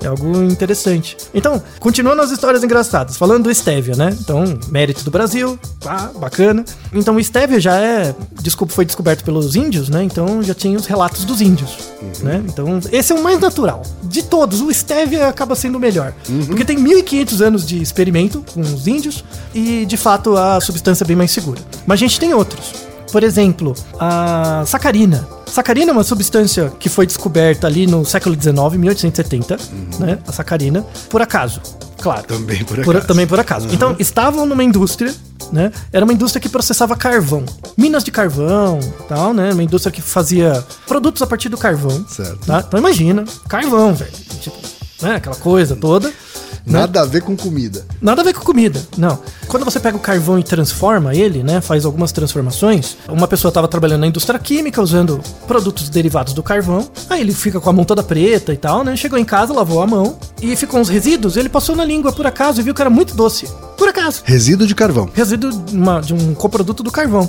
É 0.00 0.06
algo 0.06 0.40
interessante. 0.44 1.16
Então, 1.34 1.60
continuando 1.80 2.22
as 2.22 2.30
histórias 2.30 2.62
engraçadas, 2.62 3.16
falando 3.16 3.42
do 3.42 3.52
Stevia, 3.52 3.96
né? 3.96 4.16
Então, 4.20 4.44
mérito 4.68 5.02
do 5.02 5.10
Brasil, 5.10 5.58
ah, 5.84 6.08
bacana. 6.14 6.64
Então, 6.94 7.16
o 7.16 7.24
Stevia 7.24 7.58
já 7.58 7.80
é, 7.80 8.14
desculpa, 8.40 8.72
foi 8.72 8.84
descoberto 8.84 9.24
pelos 9.24 9.56
índios, 9.56 9.88
né? 9.88 10.04
Então, 10.04 10.40
já 10.40 10.54
tinha 10.54 10.78
os 10.78 10.86
relatos 10.86 11.24
dos 11.24 11.40
índios, 11.40 11.76
né? 12.22 12.40
Então, 12.46 12.78
esse 12.92 13.12
é 13.12 13.16
o 13.16 13.20
mais 13.20 13.40
natural. 13.40 13.82
De 14.04 14.22
todos, 14.22 14.60
o 14.60 14.72
Stevia 14.72 15.26
acaba 15.26 15.56
sendo 15.56 15.78
o 15.78 15.80
melhor. 15.80 16.14
Porque 16.46 16.64
tem 16.64 16.78
1500 16.78 17.42
anos 17.42 17.66
de 17.66 17.82
experimento 17.82 18.44
com 18.54 18.60
os 18.60 18.86
índios 18.86 19.24
e, 19.52 19.84
de 19.84 19.96
fato, 19.96 20.36
a 20.36 20.60
substância 20.60 21.02
é 21.02 21.08
bem 21.08 21.16
mais 21.16 21.32
segura. 21.32 21.60
Mas 21.84 21.96
a 21.96 22.02
gente 22.06 22.20
tem 22.20 22.32
outros. 22.32 22.91
Por 23.12 23.22
exemplo, 23.22 23.74
a 24.00 24.64
sacarina. 24.66 25.28
Sacarina 25.46 25.90
é 25.90 25.92
uma 25.92 26.02
substância 26.02 26.72
que 26.80 26.88
foi 26.88 27.06
descoberta 27.06 27.66
ali 27.66 27.86
no 27.86 28.06
século 28.06 28.34
XIX, 28.34 28.54
1870, 28.78 29.58
né? 30.00 30.18
A 30.26 30.32
sacarina, 30.32 30.84
por 31.10 31.20
acaso, 31.20 31.60
claro. 31.98 32.22
Também 32.26 32.64
por 32.64 32.80
acaso. 32.80 33.06
também 33.06 33.26
por 33.26 33.38
acaso. 33.38 33.68
Então, 33.70 33.94
estavam 33.98 34.46
numa 34.46 34.64
indústria, 34.64 35.14
né? 35.52 35.70
Era 35.92 36.06
uma 36.06 36.14
indústria 36.14 36.40
que 36.40 36.48
processava 36.48 36.96
carvão. 36.96 37.44
Minas 37.76 38.02
de 38.02 38.10
carvão, 38.10 38.80
tal, 39.06 39.34
né? 39.34 39.52
Uma 39.52 39.62
indústria 39.62 39.92
que 39.92 40.00
fazia 40.00 40.64
produtos 40.86 41.20
a 41.20 41.26
partir 41.26 41.50
do 41.50 41.58
carvão. 41.58 42.06
Certo. 42.08 42.46
Tá? 42.46 42.64
Então 42.66 42.80
imagina, 42.80 43.24
carvão, 43.46 43.94
velho. 43.94 44.10
Tipo, 44.40 44.56
né? 45.02 45.16
Aquela 45.16 45.36
coisa 45.36 45.76
toda. 45.76 46.10
Nada 46.64 47.02
a 47.02 47.04
ver 47.04 47.22
com 47.22 47.36
comida. 47.36 47.84
Nada 48.00 48.22
a 48.22 48.24
ver 48.24 48.32
com 48.34 48.40
comida, 48.40 48.80
não. 48.96 49.18
Quando 49.52 49.66
você 49.66 49.78
pega 49.78 49.98
o 49.98 50.00
carvão 50.00 50.38
e 50.38 50.42
transforma 50.42 51.14
ele, 51.14 51.42
né, 51.42 51.60
faz 51.60 51.84
algumas 51.84 52.10
transformações, 52.10 52.96
uma 53.06 53.28
pessoa 53.28 53.50
estava 53.50 53.68
trabalhando 53.68 54.00
na 54.00 54.06
indústria 54.06 54.38
química 54.38 54.80
usando 54.80 55.20
produtos 55.46 55.90
derivados 55.90 56.32
do 56.32 56.42
carvão, 56.42 56.88
aí 57.10 57.20
ele 57.20 57.34
fica 57.34 57.60
com 57.60 57.68
a 57.68 57.72
mão 57.74 57.84
toda 57.84 58.02
preta 58.02 58.54
e 58.54 58.56
tal, 58.56 58.82
né, 58.82 58.96
chegou 58.96 59.18
em 59.18 59.26
casa, 59.26 59.52
lavou 59.52 59.82
a 59.82 59.86
mão 59.86 60.16
e 60.40 60.56
ficou 60.56 60.80
uns 60.80 60.88
resíduos, 60.88 61.36
ele 61.36 61.50
passou 61.50 61.76
na 61.76 61.84
língua 61.84 62.14
por 62.14 62.26
acaso 62.26 62.62
e 62.62 62.64
viu 62.64 62.72
que 62.72 62.80
era 62.80 62.88
muito 62.88 63.14
doce. 63.14 63.46
Por 63.82 63.88
acaso. 63.88 64.22
Resíduo 64.24 64.64
de 64.66 64.74
carvão. 64.76 65.10
Resíduo 65.12 65.50
de, 65.52 65.74
uma- 65.76 66.00
de 66.00 66.14
um 66.14 66.34
coproduto 66.34 66.84
do 66.84 66.90
carvão. 66.92 67.28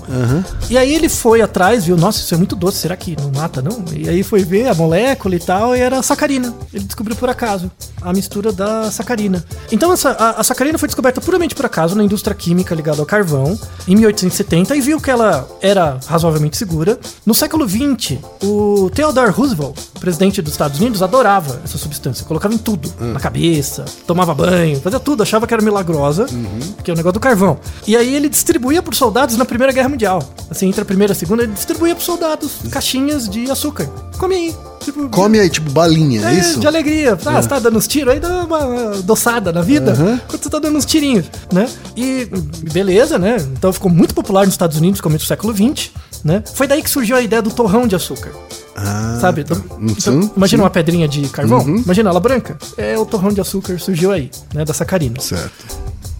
E 0.70 0.78
aí 0.78 0.94
ele 0.94 1.10
foi 1.10 1.42
atrás, 1.42 1.86
viu, 1.86 1.98
nossa, 1.98 2.20
isso 2.20 2.32
é 2.34 2.38
muito 2.38 2.56
doce, 2.56 2.78
será 2.78 2.96
que 2.96 3.16
não 3.20 3.32
mata, 3.32 3.60
não? 3.60 3.84
E 3.92 4.08
aí 4.08 4.22
foi 4.22 4.44
ver 4.44 4.68
a 4.68 4.74
molécula 4.76 5.36
e 5.36 5.39
tal, 5.39 5.76
e 5.76 5.80
era 5.80 5.98
a 5.98 6.04
sacarina. 6.04 6.54
Ele 6.72 6.84
descobriu 6.84 7.16
por 7.16 7.28
acaso 7.28 7.72
a 8.02 8.13
mistura 8.13 8.52
da 8.52 8.92
sacarina. 8.92 9.44
Então 9.72 9.92
essa, 9.92 10.12
a, 10.12 10.42
a 10.42 10.44
sacarina 10.44 10.78
foi 10.78 10.88
descoberta 10.88 11.20
puramente 11.20 11.56
por 11.56 11.66
acaso 11.66 11.96
na 11.96 12.04
indústria 12.04 12.36
química 12.36 12.76
ligada 12.76 13.00
ao 13.02 13.06
carvão, 13.06 13.58
em 13.88 13.96
1870, 13.96 14.76
e 14.76 14.82
viu 14.82 15.02
que 15.02 15.10
ela 15.10 15.48
era 15.60 15.98
razoavelmente 16.06 16.56
segura. 16.56 17.00
No 17.26 17.34
século 17.34 17.68
XX, 17.68 18.20
o 18.44 18.92
Theodore 18.94 19.32
Roosevelt, 19.32 19.76
presidente 20.00 20.39
dos 20.42 20.54
Estados 20.54 20.80
Unidos, 20.80 21.02
adorava 21.02 21.62
essa 21.63 21.78
substância, 21.80 22.24
colocava 22.26 22.54
em 22.54 22.58
tudo, 22.60 22.94
na 23.00 23.20
cabeça, 23.20 23.86
tomava 24.06 24.36
banho, 24.36 24.80
fazia 24.82 25.00
tudo, 25.00 25.24
achava 25.24 25.48
que 25.48 25.54
era 25.54 25.63
milagrosa, 25.63 26.26
que 26.84 26.90
é 26.92 26.94
o 26.94 26.98
negócio 26.98 27.14
do 27.14 27.20
carvão. 27.20 27.58
E 27.88 27.96
aí 27.96 28.14
ele 28.16 28.30
distribuía 28.30 28.82
por 28.82 28.94
soldados 28.96 29.38
na 29.38 29.46
Primeira 29.46 29.72
Guerra 29.74 29.90
Mundial. 29.90 30.22
Assim, 30.50 30.68
entre 30.68 30.82
a 30.82 30.86
primeira 30.86 31.12
e 31.14 31.16
a 31.16 31.20
segunda, 31.20 31.44
ele 31.44 31.54
distribuía 31.54 31.96
por 31.96 32.02
soldados 32.04 32.52
caixinhas 32.72 33.28
de 33.30 33.50
açúcar. 33.52 33.88
Come 34.18 34.36
aí. 34.36 34.56
Tipo, 34.84 35.08
Come 35.08 35.40
aí, 35.40 35.50
tipo 35.50 35.72
balinha, 35.72 36.28
é, 36.28 36.36
é, 36.36 36.40
isso? 36.40 36.60
de 36.60 36.68
alegria. 36.68 37.18
Ah, 37.26 37.42
você 37.42 37.48
tá 37.48 37.58
dando 37.58 37.78
uns 37.78 37.88
tiros, 37.88 38.14
aí 38.14 38.20
dá 38.20 38.44
uma 38.44 39.02
doçada 39.02 39.50
na 39.54 39.62
vida, 39.62 39.92
Aham. 39.94 40.20
quando 40.28 40.44
você 40.44 40.50
tá 40.50 40.60
dando 40.60 40.78
uns 40.78 40.84
tirinhos, 40.86 41.26
né? 41.54 41.70
E 41.96 42.28
beleza, 42.74 43.18
né? 43.18 43.38
Então 43.58 43.72
ficou 43.72 43.90
muito 43.90 44.14
popular 44.14 44.46
nos 44.46 44.54
Estados 44.56 44.78
Unidos, 44.78 45.00
começo 45.00 45.24
do 45.24 45.28
século 45.30 45.54
XX, 45.56 45.90
né? 46.22 46.44
Foi 46.54 46.68
daí 46.68 46.84
que 46.84 46.90
surgiu 46.90 47.16
a 47.16 47.22
ideia 47.22 47.42
do 47.42 47.50
torrão 47.50 47.88
de 47.88 47.96
açúcar. 47.96 48.32
Ah, 48.76 49.20
Sabe? 49.22 49.46
tá. 49.46 49.56
Então, 49.56 49.78
Hum, 49.78 49.86
então, 49.98 50.22
sim, 50.22 50.32
imagina 50.36 50.60
sim. 50.60 50.64
uma 50.66 50.70
pedrinha 50.70 51.08
de 51.08 51.30
carvão, 51.30 51.60
Uhum. 51.60 51.78
imagina 51.78 52.10
ela 52.10 52.20
branca. 52.20 52.58
É 52.76 52.98
o 52.98 53.06
torrão 53.06 53.32
de 53.32 53.40
açúcar 53.40 53.80
surgiu 53.80 54.12
aí, 54.12 54.30
né? 54.54 54.66
Da 54.66 54.74
sacarina. 54.74 55.18
Certo. 55.22 55.66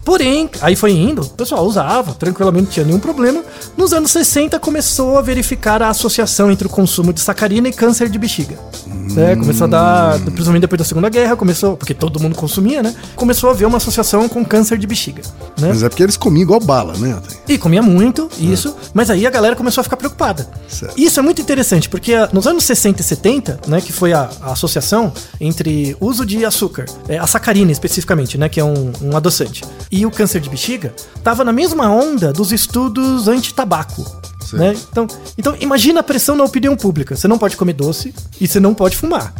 Porém, 0.04 0.50
aí 0.60 0.76
foi 0.76 0.92
indo, 0.92 1.22
o 1.22 1.30
pessoal 1.30 1.64
usava, 1.64 2.12
tranquilamente, 2.14 2.64
não 2.64 2.70
tinha 2.70 2.86
nenhum 2.86 3.00
problema. 3.00 3.42
Nos 3.76 3.92
anos 3.92 4.10
60 4.10 4.58
começou 4.60 5.18
a 5.18 5.22
verificar 5.22 5.82
a 5.82 5.88
associação 5.88 6.50
entre 6.50 6.66
o 6.66 6.70
consumo 6.70 7.12
de 7.12 7.20
sacarina 7.20 7.68
e 7.68 7.72
câncer 7.72 8.08
de 8.08 8.18
bexiga. 8.18 8.58
Né? 8.86 9.36
Começou 9.36 9.64
a 9.64 9.68
dar, 9.68 10.20
principalmente 10.20 10.62
depois 10.62 10.78
da 10.78 10.84
Segunda 10.84 11.08
Guerra, 11.08 11.36
começou, 11.36 11.76
porque 11.76 11.94
todo 11.94 12.20
mundo 12.20 12.36
consumia, 12.36 12.82
né? 12.82 12.94
Começou 13.16 13.48
a 13.48 13.52
haver 13.52 13.66
uma 13.66 13.78
associação 13.78 14.28
com 14.28 14.44
câncer 14.44 14.76
de 14.76 14.86
bexiga. 14.86 15.22
Né? 15.58 15.68
Mas 15.68 15.82
é 15.82 15.88
porque 15.88 16.02
eles 16.02 16.16
comiam 16.16 16.42
igual 16.42 16.60
bala, 16.60 16.94
né? 16.96 17.20
E 17.48 17.56
comia 17.56 17.82
muito, 17.82 18.28
isso, 18.38 18.74
mas 18.92 19.10
aí 19.10 19.26
a 19.26 19.30
galera 19.30 19.56
começou 19.56 19.80
a 19.80 19.84
ficar 19.84 19.96
preocupada. 19.96 20.48
Certo. 20.68 20.98
Isso 20.98 21.18
é 21.18 21.22
muito 21.22 21.40
interessante, 21.40 21.88
porque 21.88 22.14
ah, 22.14 22.28
nos 22.32 22.46
anos 22.46 22.64
60 22.64 23.00
e 23.00 23.04
70, 23.04 23.60
né, 23.66 23.80
que 23.80 23.92
foi 23.92 24.12
a, 24.12 24.28
a 24.40 24.52
associação 24.52 25.12
entre 25.40 25.96
uso 26.00 26.24
de 26.26 26.44
açúcar, 26.44 26.86
é, 27.08 27.18
a 27.18 27.26
sacarina 27.26 27.70
especificamente, 27.70 28.36
né, 28.36 28.48
que 28.48 28.60
é 28.60 28.64
um, 28.64 28.92
um 29.02 29.16
adoçante, 29.16 29.64
e 29.96 30.04
o 30.06 30.10
câncer 30.10 30.40
de 30.40 30.48
bexiga, 30.50 30.94
tava 31.22 31.44
na 31.44 31.52
mesma 31.52 31.88
onda 31.90 32.32
dos 32.32 32.52
estudos 32.52 33.28
anti-tabaco. 33.28 34.04
Né? 34.52 34.76
Então, 34.92 35.06
então, 35.38 35.56
imagina 35.58 36.00
a 36.00 36.02
pressão 36.02 36.36
na 36.36 36.44
opinião 36.44 36.76
pública. 36.76 37.16
Você 37.16 37.26
não 37.26 37.38
pode 37.38 37.56
comer 37.56 37.72
doce 37.72 38.14
e 38.40 38.46
você 38.46 38.60
não 38.60 38.72
pode 38.74 38.96
fumar. 38.96 39.32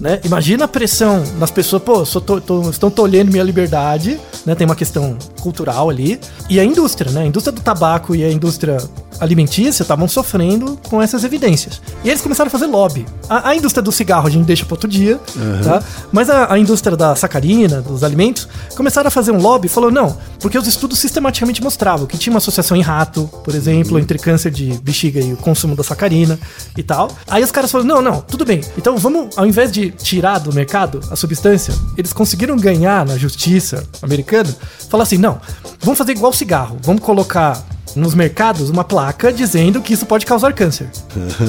Né? 0.00 0.20
Imagina 0.24 0.64
a 0.64 0.68
pressão 0.68 1.22
nas 1.38 1.50
pessoas, 1.50 1.82
pô, 1.82 2.04
tô, 2.20 2.40
tô- 2.40 2.70
estão 2.70 2.88
tolhendo 2.90 3.30
minha 3.30 3.42
liberdade, 3.42 4.18
né? 4.46 4.54
Tem 4.54 4.64
uma 4.64 4.76
questão 4.76 5.18
cultural 5.40 5.90
ali. 5.90 6.18
E 6.48 6.58
a 6.60 6.64
indústria, 6.64 7.10
né? 7.10 7.22
A 7.22 7.26
indústria 7.26 7.52
do 7.52 7.60
tabaco 7.60 8.14
e 8.14 8.24
a 8.24 8.30
indústria 8.32 8.78
alimentícia 9.20 9.82
estavam 9.82 10.08
sofrendo 10.08 10.78
com 10.88 11.00
essas 11.00 11.24
evidências. 11.24 11.80
E 12.04 12.08
eles 12.08 12.20
começaram 12.20 12.48
a 12.48 12.50
fazer 12.50 12.66
lobby. 12.66 13.06
A, 13.28 13.50
a 13.50 13.56
indústria 13.56 13.82
do 13.82 13.92
cigarro 13.92 14.26
a 14.26 14.30
gente 14.30 14.44
deixa 14.44 14.64
para 14.64 14.74
outro 14.74 14.88
dia, 14.88 15.20
tá? 15.62 15.82
Mas 16.12 16.30
a, 16.30 16.52
a 16.52 16.58
indústria 16.58 16.96
da 16.96 17.14
sacarina, 17.14 17.80
dos 17.80 18.02
alimentos, 18.02 18.48
começaram 18.76 19.08
a 19.08 19.10
fazer 19.10 19.30
um 19.32 19.40
lobby 19.40 19.66
e 19.66 19.68
falou, 19.68 19.90
não, 19.90 20.16
porque 20.40 20.58
os 20.58 20.66
estudos 20.66 20.98
sistematicamente 20.98 21.62
mostravam 21.62 22.06
que 22.06 22.18
tinha 22.18 22.32
uma 22.32 22.38
associação 22.38 22.76
em 22.76 22.82
rato, 22.82 23.28
por 23.44 23.54
exemplo, 23.54 23.98
entre 23.98 24.18
câncer 24.18 24.50
de 24.50 24.78
bexiga 24.82 25.20
e 25.20 25.32
o 25.32 25.36
consumo 25.36 25.74
da 25.74 25.82
sacarina 25.82 26.38
e 26.76 26.82
tal. 26.82 27.10
Aí 27.26 27.42
os 27.42 27.50
caras 27.50 27.70
falaram, 27.70 27.88
não, 27.88 28.02
não, 28.02 28.20
tudo 28.20 28.44
bem. 28.44 28.60
Então 28.76 28.96
vamos, 28.98 29.36
ao 29.36 29.46
invés 29.46 29.72
de 29.72 29.90
tirar 29.90 30.38
do 30.38 30.52
mercado 30.52 31.00
a 31.10 31.16
substância, 31.16 31.74
eles 31.96 32.12
conseguiram 32.12 32.56
ganhar 32.56 33.04
na 33.04 33.16
justiça 33.16 33.84
americana, 34.02 34.54
falar 34.88 35.02
assim, 35.04 35.18
não, 35.18 35.40
vamos 35.80 35.98
fazer 35.98 36.12
igual 36.12 36.32
cigarro, 36.32 36.78
vamos 36.82 37.02
colocar 37.02 37.64
nos 37.94 38.14
mercados 38.14 38.68
uma 38.70 38.84
placa 38.84 39.32
dizendo 39.32 39.80
que 39.80 39.92
isso 39.92 40.06
pode 40.06 40.26
causar 40.26 40.52
câncer. 40.52 40.88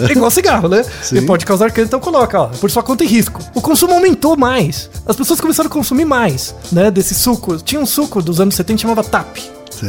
É 0.08 0.12
igual 0.16 0.30
cigarro, 0.30 0.68
né? 0.68 0.84
Sim. 1.02 1.18
Ele 1.18 1.26
pode 1.26 1.46
causar 1.46 1.70
câncer, 1.72 1.88
então 1.88 2.00
coloca, 2.00 2.40
ó, 2.42 2.48
por 2.48 2.70
sua 2.70 2.84
conta 2.84 3.04
e 3.04 3.08
risco. 3.08 3.42
O 3.54 3.62
consumo 3.62 3.94
aumentou 3.94 4.38
mais. 4.38 4.90
As 5.06 5.16
pessoas 5.16 5.42
começaram 5.42 5.70
a 5.70 5.74
consumir 5.74 6.06
mais, 6.06 6.56
né, 6.72 6.92
desse 6.92 7.16
suco. 7.16 7.58
Tinha 7.58 7.82
um 7.82 7.86
suco 7.86 8.22
dos 8.22 8.40
anos 8.40 8.56
70 8.56 8.76
que 8.78 8.82
chamava 8.82 9.04
TAP. 9.04 9.38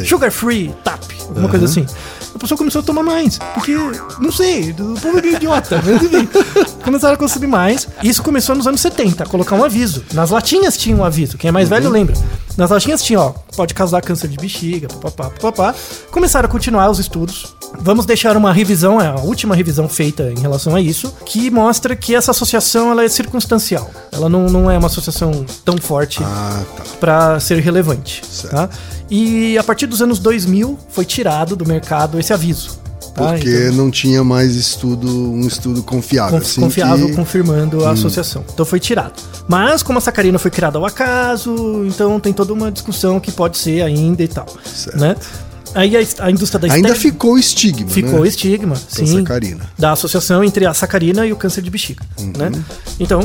Sugar 0.05 0.31
Free 0.31 0.75
TAP, 0.85 1.03
alguma 1.29 1.49
coisa 1.49 1.65
assim. 1.65 1.87
A 2.35 2.39
pessoa 2.39 2.59
começou 2.59 2.81
a 2.81 2.85
tomar 2.85 3.03
mais, 3.03 3.39
porque, 3.55 3.75
não 4.21 4.31
sei, 4.31 4.71
o 4.73 4.95
povo 5.01 5.19
é 5.19 5.23
meio 5.23 5.37
idiota, 5.37 5.83
mas 5.85 6.03
enfim. 6.03 6.29
Começaram 6.85 7.15
a 7.15 7.17
consumir 7.17 7.47
mais. 7.47 7.89
Isso 8.03 8.23
começou 8.23 8.55
nos 8.55 8.67
anos 8.67 8.81
70, 8.81 9.25
a 9.25 9.27
colocar 9.27 9.57
um 9.57 9.65
aviso. 9.65 10.05
Nas 10.13 10.31
latinhas 10.31 10.77
tinha 10.77 10.95
um 10.95 11.03
aviso, 11.03 11.39
quem 11.39 11.49
é 11.49 11.53
mais 11.53 11.69
velho 11.69 11.89
lembra. 11.89 12.15
Nas 12.59 12.71
latinhas 12.71 13.05
tinha, 13.05 13.21
ó, 13.21 13.33
pode 13.55 13.73
causar 13.73 14.03
câncer 14.03 14.27
de 14.27 14.37
bexiga, 14.37 14.89
papapá, 14.89 15.31
papapá. 15.31 15.73
Começaram 16.11 16.49
a 16.49 16.51
continuar 16.51 16.91
os 16.91 16.99
estudos. 16.99 17.55
Vamos 17.79 18.05
deixar 18.05 18.37
uma 18.37 18.53
revisão, 18.53 19.01
é 19.01 19.07
a 19.07 19.15
última 19.21 19.55
revisão 19.55 19.89
feita 19.89 20.25
em 20.37 20.41
relação 20.41 20.75
a 20.75 20.81
isso, 20.81 21.15
que 21.25 21.53
mostra 21.53 21.95
que 21.95 22.17
essa 22.17 22.33
associação 22.33 22.91
ela 22.91 23.05
é 23.05 23.09
circunstancial. 23.09 23.89
Ela 24.11 24.29
não, 24.29 24.47
não 24.47 24.69
é 24.69 24.77
uma 24.77 24.89
associação 24.89 25.47
tão 25.65 25.79
forte 25.79 26.21
Ah, 26.25 26.65
tá. 26.77 26.83
para 26.99 27.39
ser 27.39 27.61
relevante, 27.61 28.23
Certo. 28.29 28.53
tá? 28.57 28.69
E 29.09 29.57
a 29.57 29.63
partir 29.63 29.87
dos 29.87 30.03
anos 30.03 30.19
2000 30.19 30.77
foi 30.89 31.05
tirado 31.05 31.55
do 31.55 31.65
mercado 31.65 32.19
esse 32.19 32.33
aviso. 32.33 32.81
Tá? 33.19 33.33
Porque 33.33 33.49
Então, 33.49 33.73
não 33.77 33.91
tinha 33.91 34.23
mais 34.25 34.55
estudo, 34.55 35.09
um 35.09 35.47
estudo 35.47 35.83
confiável. 35.83 36.39
conf- 36.39 36.47
assim, 36.51 36.61
confiável 36.61 37.07
que- 37.09 37.15
confirmando 37.17 37.85
a 37.85 37.91
associação. 37.91 38.45
Então 38.53 38.65
foi 38.65 38.81
tirado. 38.81 39.15
Mas 39.47 39.83
como 39.83 39.99
a 39.99 40.01
sacarina 40.01 40.39
foi 40.39 40.51
criada 40.51 40.79
ao 40.79 40.85
acaso, 40.87 41.85
então 41.87 42.19
tem 42.21 42.33
toda 42.33 42.53
uma 42.53 42.71
discussão 42.71 43.19
que 43.21 43.31
pode 43.33 43.59
ser 43.59 43.83
ainda 43.83 44.23
e 44.23 44.29
tal, 44.29 44.47
Certo. 44.65 44.99
né? 44.99 45.17
Aí 45.75 45.95
a, 45.97 46.01
a 46.25 46.31
indústria 46.31 46.59
da 46.59 46.67
Ainda 46.75 46.89
estética- 46.89 47.13
ficou 47.13 47.35
o 47.35 47.39
estigma, 47.39 47.91
Ficou 47.91 48.13
né? 48.15 48.21
o 48.21 48.27
estigma, 48.27 48.75
Da 48.75 48.81
sim. 49.07 49.19
sacarina. 49.19 49.61
Da 49.79 49.93
associação 49.93 50.43
entre 50.43 50.65
a 50.65 50.73
sacarina 50.73 51.27
e 51.27 51.33
o 51.33 51.37
câncer 51.37 51.61
de 51.63 51.69
bexiga, 51.71 52.03
Uhum. 52.19 52.33
né? 52.39 52.51
Então, 52.99 53.21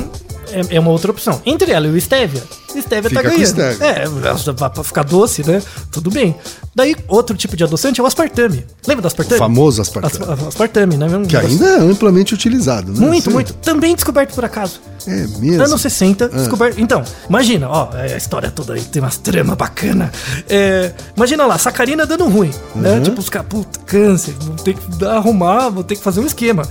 é, 0.51 0.75
é 0.75 0.79
uma 0.79 0.89
outra 0.91 1.09
opção. 1.09 1.41
Entre 1.45 1.71
ela 1.71 1.87
e 1.87 1.91
o 1.91 1.97
stevia, 2.01 2.43
stevia 2.81 3.09
Fica 3.09 3.21
tá 3.23 3.29
com 3.29 3.35
ganhando. 3.35 3.49
stevia. 3.51 3.87
É, 3.87 4.69
pra 4.69 4.83
ficar 4.83 5.03
doce, 5.03 5.45
né? 5.45 5.61
Tudo 5.91 6.09
bem. 6.09 6.35
Daí, 6.75 6.95
outro 7.07 7.35
tipo 7.37 7.55
de 7.55 7.63
adoçante 7.63 7.99
é 7.99 8.03
o 8.03 8.07
aspartame. 8.07 8.65
Lembra 8.87 9.01
do 9.03 9.07
aspartame? 9.07 9.35
O 9.35 9.39
famoso 9.39 9.81
aspartame. 9.81 10.25
As- 10.33 10.47
Aspartame, 10.47 10.97
né? 10.97 11.07
Um 11.07 11.23
Que 11.25 11.37
ainda 11.37 11.65
é 11.65 11.77
amplamente 11.79 12.33
utilizado, 12.33 12.91
né? 12.91 12.99
Muito, 13.07 13.25
Sim. 13.25 13.31
muito. 13.31 13.53
Também 13.55 13.93
descoberto 13.95 14.33
por 14.33 14.43
acaso. 14.45 14.79
É 15.07 15.27
mesmo. 15.39 15.63
Anos 15.63 15.81
60, 15.81 16.25
Ah. 16.25 16.27
descoberto. 16.37 16.79
Então, 16.79 17.03
imagina, 17.29 17.69
ó, 17.69 17.89
é 17.93 18.13
a 18.13 18.17
história 18.17 18.49
toda 18.51 18.73
aí 18.73 18.81
tem 18.81 19.01
umas 19.01 19.17
trama 19.17 19.55
bacana. 19.55 20.11
É, 20.49 20.91
imagina 21.15 21.45
lá, 21.45 21.57
sacarina 21.57 22.05
dando 22.05 22.27
ruim, 22.27 22.51
né? 22.75 22.93
Uhum. 22.97 23.03
Tipo, 23.03 23.19
os 23.19 23.29
caras, 23.29 23.47
puta, 23.47 23.79
câncer, 23.85 24.33
vou 24.39 24.55
ter 24.55 24.73
que 24.75 25.05
arrumar, 25.05 25.69
vou 25.69 25.83
ter 25.83 25.95
que 25.95 26.03
fazer 26.03 26.19
um 26.19 26.25
esquema. 26.25 26.63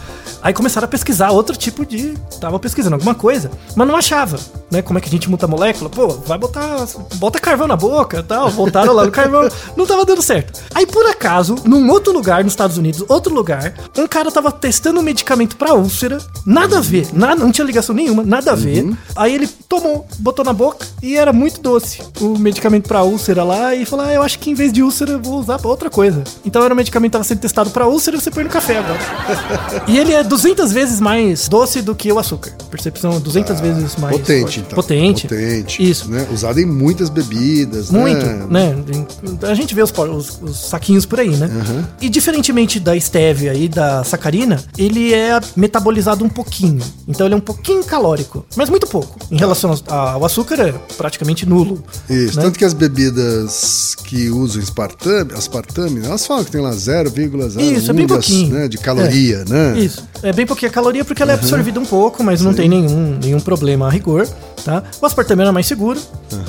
Aí 0.42 0.52
começaram 0.52 0.86
a 0.86 0.88
pesquisar 0.88 1.30
outro 1.30 1.56
tipo 1.56 1.86
de. 1.86 2.14
Tava 2.40 2.58
pesquisando 2.58 2.96
alguma 2.96 3.14
coisa, 3.14 3.48
mas 3.76 3.86
não 3.86 3.94
achava, 3.96 4.36
né? 4.72 4.82
Como 4.82 4.98
é 4.98 5.00
que 5.00 5.06
a 5.08 5.10
gente 5.10 5.30
muta 5.30 5.46
a 5.46 5.48
molécula? 5.48 5.88
Pô, 5.88 6.08
vai 6.08 6.36
botar. 6.36 6.84
Bota 7.14 7.38
carvão 7.38 7.68
na 7.68 7.76
boca 7.76 8.18
e 8.18 8.22
tal. 8.24 8.50
Voltaram 8.50 8.92
lá 8.92 9.04
no 9.04 9.12
carvão. 9.12 9.48
Não 9.76 9.86
tava 9.86 10.04
dando 10.04 10.20
certo. 10.20 10.60
Aí, 10.74 10.84
por 10.84 11.06
acaso, 11.06 11.54
num 11.64 11.88
outro 11.90 12.12
lugar, 12.12 12.42
nos 12.42 12.52
Estados 12.54 12.76
Unidos, 12.76 13.04
outro 13.08 13.32
lugar, 13.32 13.72
um 13.96 14.06
cara 14.08 14.32
tava 14.32 14.50
testando 14.50 14.98
um 14.98 15.02
medicamento 15.02 15.56
pra 15.56 15.74
úlcera, 15.74 16.18
nada 16.44 16.78
a 16.78 16.80
ver, 16.80 17.06
nada, 17.12 17.36
não 17.36 17.52
tinha 17.52 17.64
ligação 17.64 17.94
nenhuma, 17.94 18.21
nada 18.24 18.52
a 18.52 18.54
ver. 18.54 18.90
Aí 19.16 19.34
ele 19.34 19.46
tomou, 19.68 20.06
botou 20.18 20.44
na 20.44 20.52
boca 20.52 20.86
e 21.02 21.16
era 21.16 21.32
muito 21.32 21.60
doce 21.60 22.00
o 22.20 22.38
medicamento 22.38 22.88
pra 22.88 23.02
úlcera 23.02 23.42
lá 23.44 23.74
e 23.74 23.84
falou: 23.84 24.04
ah, 24.06 24.12
eu 24.12 24.22
acho 24.22 24.38
que 24.38 24.50
em 24.50 24.54
vez 24.54 24.72
de 24.72 24.82
úlcera 24.82 25.12
eu 25.12 25.20
vou 25.20 25.38
usar 25.40 25.58
pra 25.58 25.68
outra 25.68 25.88
coisa. 25.90 26.22
Então 26.44 26.62
era 26.62 26.72
um 26.72 26.76
medicamento 26.76 27.10
que 27.10 27.12
tava 27.12 27.24
sendo 27.24 27.40
testado 27.40 27.70
pra 27.70 27.86
úlcera 27.86 28.16
e 28.16 28.20
você 28.20 28.30
põe 28.30 28.44
no 28.44 28.50
café 28.50 28.78
agora. 28.78 28.98
e 29.88 29.98
ele 29.98 30.12
é 30.12 30.22
200 30.22 30.72
vezes 30.72 31.00
mais 31.00 31.48
doce 31.48 31.82
do 31.82 31.94
que 31.94 32.10
o 32.12 32.18
açúcar. 32.18 32.52
Percepção 32.70 33.20
200 33.20 33.60
vezes 33.60 33.96
mais 33.96 34.16
Potente, 34.16 34.60
então. 34.60 34.76
Potente. 34.76 35.28
Potente. 35.28 35.82
Isso. 35.90 36.10
Né? 36.10 36.26
Usado 36.32 36.58
em 36.60 36.66
muitas 36.66 37.08
bebidas, 37.10 37.90
Muito, 37.90 38.24
né? 38.24 38.74
né? 38.82 39.06
A 39.48 39.54
gente 39.54 39.74
vê 39.74 39.82
os, 39.82 39.90
os- 39.92 40.38
os 40.42 40.56
saquinhos 40.56 41.04
por 41.06 41.20
aí, 41.20 41.30
né? 41.36 41.50
E 42.00 42.08
diferentemente 42.08 42.78
da 42.80 42.98
stevia 42.98 43.54
e 43.54 43.68
da 43.68 44.02
sacarina, 44.04 44.62
ele 44.78 45.12
é 45.12 45.38
metabolizado 45.56 46.24
um 46.24 46.28
pouquinho. 46.28 46.80
Então 47.06 47.26
ele 47.26 47.34
é 47.34 47.36
um 47.36 47.40
pouquinho 47.40 47.82
calórico 47.84 48.11
calórico, 48.12 48.44
mas 48.56 48.68
muito 48.68 48.86
pouco. 48.86 49.18
Em 49.30 49.36
relação 49.36 49.74
ao- 49.88 50.24
açúcar, 50.24 50.60
é 50.60 50.72
praticamente 50.96 51.46
nulo. 51.46 51.82
Isso, 52.08 52.36
né? 52.36 52.42
tanto 52.44 52.58
que 52.58 52.64
as 52.64 52.72
bebidas 52.72 53.94
que 54.04 54.28
usam 54.30 54.62
aspartame, 54.62 55.32
aspartame 55.32 56.04
elas 56.04 56.26
falam 56.26 56.44
que 56.44 56.50
tem 56.50 56.60
lá 56.60 56.70
0,01 56.72 57.60
Isso, 57.60 57.90
é 57.90 57.94
bem 57.94 58.06
pouquinho. 58.06 58.54
né, 58.54 58.68
de 58.68 58.78
caloria, 58.78 59.44
né? 59.48 59.78
Isso. 59.78 60.06
É 60.22 60.32
bem 60.32 60.46
pouquinha 60.46 60.70
caloria 60.70 61.04
porque 61.04 61.22
ela 61.22 61.32
é 61.32 61.34
absorvida 61.34 61.80
um 61.80 61.84
pouco, 61.86 62.22
mas 62.22 62.40
não 62.40 62.52
tem 62.54 62.68
nenhum, 62.68 63.18
nenhum 63.22 63.40
problema 63.40 63.86
a 63.86 63.90
rigor, 63.90 64.26
tá? 64.64 64.82
O 65.00 65.06
aspartame 65.06 65.42
era 65.42 65.52
mais 65.52 65.66
seguro. 65.66 66.00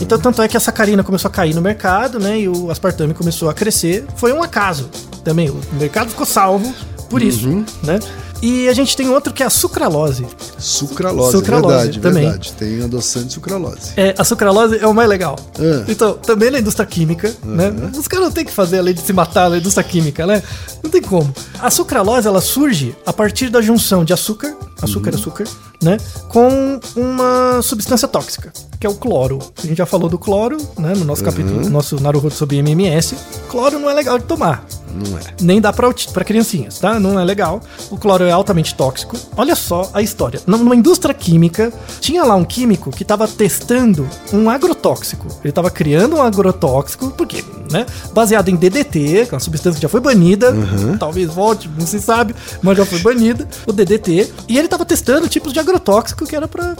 Então, 0.01 0.19
tanto 0.19 0.41
é 0.41 0.47
que 0.47 0.57
a 0.57 0.59
sacarina 0.59 1.03
começou 1.03 1.29
a 1.29 1.31
cair 1.31 1.53
no 1.55 1.61
mercado, 1.61 2.19
né? 2.19 2.39
E 2.41 2.49
o 2.49 2.69
aspartame 2.69 3.13
começou 3.13 3.49
a 3.49 3.53
crescer. 3.53 4.05
Foi 4.17 4.31
um 4.33 4.43
acaso 4.43 4.89
também. 5.23 5.49
O 5.49 5.59
mercado 5.79 6.09
ficou 6.09 6.25
salvo 6.25 6.73
por 7.09 7.21
isso, 7.21 7.47
Uhum. 7.47 7.65
né? 7.83 7.99
E 8.45 8.67
a 8.67 8.73
gente 8.73 8.97
tem 8.97 9.07
outro 9.07 9.31
que 9.31 9.41
é 9.41 9.45
a 9.45 9.49
sucralose. 9.49 10.27
Sucralose, 10.59 11.31
Sucralose, 11.37 11.75
verdade, 11.75 11.99
também. 12.01 12.23
verdade. 12.23 12.51
Tem 12.51 12.83
adoçante 12.83 13.31
sucralose. 13.31 13.93
É, 13.95 14.13
a 14.17 14.23
sucralose 14.25 14.79
é 14.79 14.85
o 14.85 14.93
mais 14.93 15.07
legal. 15.07 15.39
Ah. 15.57 15.85
Então, 15.87 16.15
também 16.15 16.51
na 16.51 16.59
indústria 16.59 16.85
química, 16.85 17.33
né? 17.41 17.73
Os 17.97 18.05
caras 18.05 18.25
não 18.25 18.33
tem 18.33 18.43
que 18.43 18.51
fazer 18.51 18.79
além 18.79 18.93
de 18.93 18.99
se 18.99 19.13
matar 19.13 19.49
na 19.49 19.59
indústria 19.59 19.81
química, 19.81 20.27
né? 20.27 20.43
Não 20.83 20.91
tem 20.91 21.01
como. 21.01 21.33
A 21.57 21.71
sucralose, 21.71 22.27
ela 22.27 22.41
surge 22.41 22.93
a 23.05 23.13
partir 23.13 23.49
da 23.49 23.61
junção 23.61 24.03
de 24.03 24.11
açúcar, 24.11 24.53
açúcar, 24.81 25.15
açúcar, 25.15 25.45
né? 25.81 25.95
Com 26.27 26.81
uma 26.97 27.61
substância 27.61 28.09
tóxica, 28.09 28.51
que 28.83 28.87
é 28.87 28.89
o 28.89 28.95
cloro. 28.95 29.39
A 29.63 29.65
gente 29.65 29.77
já 29.77 29.85
falou 29.85 30.09
do 30.09 30.19
cloro, 30.19 30.57
né? 30.77 30.93
No 30.93 31.05
nosso 31.05 31.23
capítulo, 31.23 31.61
no 31.61 31.69
nosso 31.69 32.03
Naruhodo 32.03 32.33
sobre 32.33 32.57
MMS. 32.57 33.15
Cloro 33.47 33.79
não 33.79 33.89
é 33.89 33.93
legal 33.93 34.19
de 34.19 34.25
tomar. 34.25 34.65
Não 34.93 35.17
é. 35.17 35.21
Nem 35.41 35.59
dá 35.59 35.73
pra, 35.73 35.89
pra 36.11 36.23
criancinhas, 36.23 36.77
tá? 36.77 36.99
Não 36.99 37.19
é 37.19 37.23
legal. 37.23 37.61
O 37.89 37.97
cloro 37.97 38.25
é 38.25 38.31
altamente 38.31 38.75
tóxico. 38.75 39.17
Olha 39.35 39.55
só 39.55 39.89
a 39.93 40.01
história. 40.01 40.39
Numa 40.45 40.75
indústria 40.75 41.13
química, 41.13 41.73
tinha 41.99 42.23
lá 42.23 42.35
um 42.35 42.43
químico 42.45 42.91
que 42.91 43.03
tava 43.03 43.27
testando 43.27 44.07
um 44.31 44.49
agrotóxico. 44.49 45.27
Ele 45.43 45.51
tava 45.51 45.71
criando 45.71 46.17
um 46.17 46.21
agrotóxico, 46.21 47.09
porque, 47.11 47.43
né? 47.71 47.85
Baseado 48.13 48.49
em 48.49 48.55
DDT, 48.55 49.25
que 49.27 49.29
é 49.31 49.33
uma 49.33 49.39
substância 49.39 49.77
que 49.77 49.81
já 49.81 49.89
foi 49.89 49.99
banida. 50.01 50.53
Talvez 50.99 51.27
volte, 51.29 51.69
não 51.75 51.87
se 51.87 51.99
sabe, 51.99 52.35
mas 52.61 52.77
já 52.77 52.85
foi 52.85 52.99
banida. 52.99 53.47
O 53.65 53.71
DDT. 53.73 54.31
E 54.47 54.59
ele 54.59 54.67
tava 54.67 54.85
testando 54.85 55.27
tipos 55.27 55.51
de 55.53 55.59
agrotóxico 55.59 56.25
que 56.27 56.35
era 56.35 56.47
pra 56.47 56.75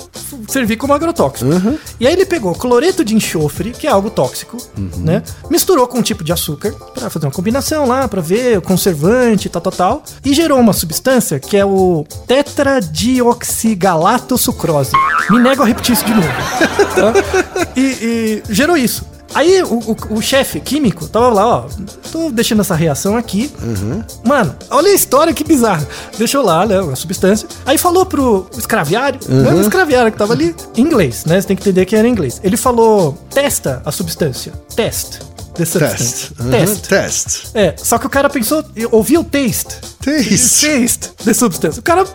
servir 0.48 0.76
como 0.76 0.94
agrotóxico. 0.94 1.50
E 2.00 2.08
aí 2.08 2.14
ele 2.14 2.26
pegou 2.26 2.54
cloreto 2.56 3.04
de 3.06 3.16
enxofre, 3.16 3.72
que 3.72 3.86
é 3.88 3.92
algo 3.92 4.10
tóxico, 4.10 4.58
né? 4.98 5.22
Misturou 5.50 5.88
com 5.88 6.00
um 6.00 6.02
tipo 6.02 6.24
de 6.24 6.34
açúcar 6.34 6.72
pra 6.94 7.10
fazer 7.10 7.26
uma 7.26 7.32
combinação 7.32 7.88
lá, 7.88 8.08
pra 8.08 8.22
ver 8.22 8.58
o 8.58 8.62
conservante, 8.62 9.50
tal, 9.50 9.62
tal, 9.62 9.72
tal. 9.72 10.04
E 10.24 10.34
gerou 10.34 10.60
uma 10.60 10.74
substância 10.74 11.40
que 11.40 11.56
é 11.56 11.64
o 11.66 12.06
tetradioxigalato 12.28 14.38
sucrose. 14.38 14.92
Me 15.30 15.40
nego 15.40 15.64
a 15.64 15.66
repetir 15.66 15.94
isso 15.94 16.06
de 16.06 16.14
novo. 16.14 16.28
tá? 16.96 17.14
e, 17.76 17.82
e 17.82 18.44
gerou 18.54 18.78
isso. 18.78 19.13
Aí 19.34 19.64
o, 19.64 19.74
o- 19.76 19.98
o 20.18 20.22
chefe 20.22 20.60
químico 20.60 21.08
tava 21.08 21.30
lá, 21.30 21.46
ó. 21.48 21.66
Tô 22.12 22.30
deixando 22.32 22.62
essa 22.62 22.76
reação 22.76 23.18
aqui. 23.18 23.52
Mano, 24.24 24.56
olha 24.70 24.90
a 24.92 24.94
história 24.94 25.34
que 25.34 25.44
bizarra. 25.44 25.88
Deixou 26.18 26.44
lá, 26.44 26.66
né, 26.66 26.80
a 26.80 26.96
substância. 26.96 27.48
Aí 27.66 27.78
falou 27.78 28.06
pro 28.06 28.48
escraviário, 28.58 29.20
né, 29.28 29.52
o 29.54 29.62
escraviário 29.62 30.12
que 30.12 30.18
tava 30.18 30.34
ali, 30.34 30.56
em 30.76 30.82
inglês, 30.82 31.26
né? 31.26 31.40
Você 31.42 31.48
tem 31.48 31.56
que 31.58 31.64
entender 31.64 31.86
que 31.86 31.96
era 31.96 32.08
em 32.08 32.12
inglês. 32.12 32.40
Ele 32.44 32.58
falou: 32.58 33.18
testa 33.30 33.82
a 33.86 33.92
substância. 33.92 34.54
Test. 34.76 35.20
The 35.56 35.66
substance. 35.66 36.30
Test. 36.30 36.40
Uhum. 36.40 36.50
Test. 36.50 36.88
Test. 36.88 37.46
É, 37.54 37.76
só 37.78 38.00
que 38.00 38.08
o 38.08 38.10
cara 38.10 38.28
pensou, 38.30 38.64
ouviu 38.92 39.22
o 39.22 39.24
taste. 39.24 39.76
Taste. 40.04 40.68
Taste 40.68 41.10
the 41.24 41.34
substance. 41.34 41.80
O 41.80 41.84
cara 41.84 42.06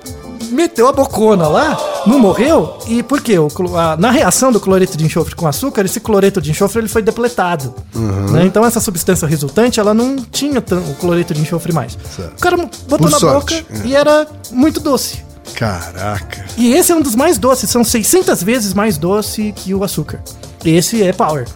meteu 0.50 0.88
a 0.88 0.92
bocona 0.92 1.46
lá, 1.46 1.78
não 2.08 2.18
morreu. 2.18 2.78
E 2.86 3.02
por 3.02 3.20
quê? 3.20 3.38
O 3.38 3.48
a- 3.76 3.96
na 3.96 4.10
reação 4.10 4.50
do 4.50 4.58
cloreto 4.60 4.96
de 4.96 5.04
enxofre 5.04 5.34
com 5.34 5.46
açúcar, 5.46 5.84
esse 5.84 6.00
cloreto 6.00 6.40
de 6.40 6.50
enxofre 6.50 6.80
ele 6.80 6.88
foi 6.88 7.02
depletado. 7.02 7.74
Uhum. 7.94 8.30
né? 8.32 8.44
Então 8.46 8.64
essa 8.64 8.80
substância 8.80 9.26
resultante, 9.28 9.78
ela 9.78 9.92
não 9.94 10.16
tinha 10.16 10.58
o 10.60 10.94
cloreto 10.94 11.34
de 11.34 11.40
enxofre 11.40 11.72
mais. 11.72 11.96
Certo. 12.16 12.36
O 12.38 12.40
cara 12.40 12.56
botou 12.56 12.98
Por 12.98 13.10
na 13.10 13.18
sorte, 13.18 13.62
boca 13.62 13.78
é. 13.84 13.86
e 13.86 13.94
era 13.94 14.26
muito 14.50 14.80
doce. 14.80 15.26
Caraca. 15.54 16.44
E 16.56 16.72
esse 16.72 16.92
é 16.92 16.94
um 16.94 17.00
dos 17.02 17.14
mais 17.14 17.38
doces, 17.38 17.70
são 17.70 17.82
600 17.84 18.42
vezes 18.42 18.74
mais 18.74 18.96
doce 18.98 19.52
que 19.56 19.74
o 19.74 19.82
açúcar. 19.82 20.20
Esse 20.64 21.02
é 21.02 21.12
power. 21.12 21.46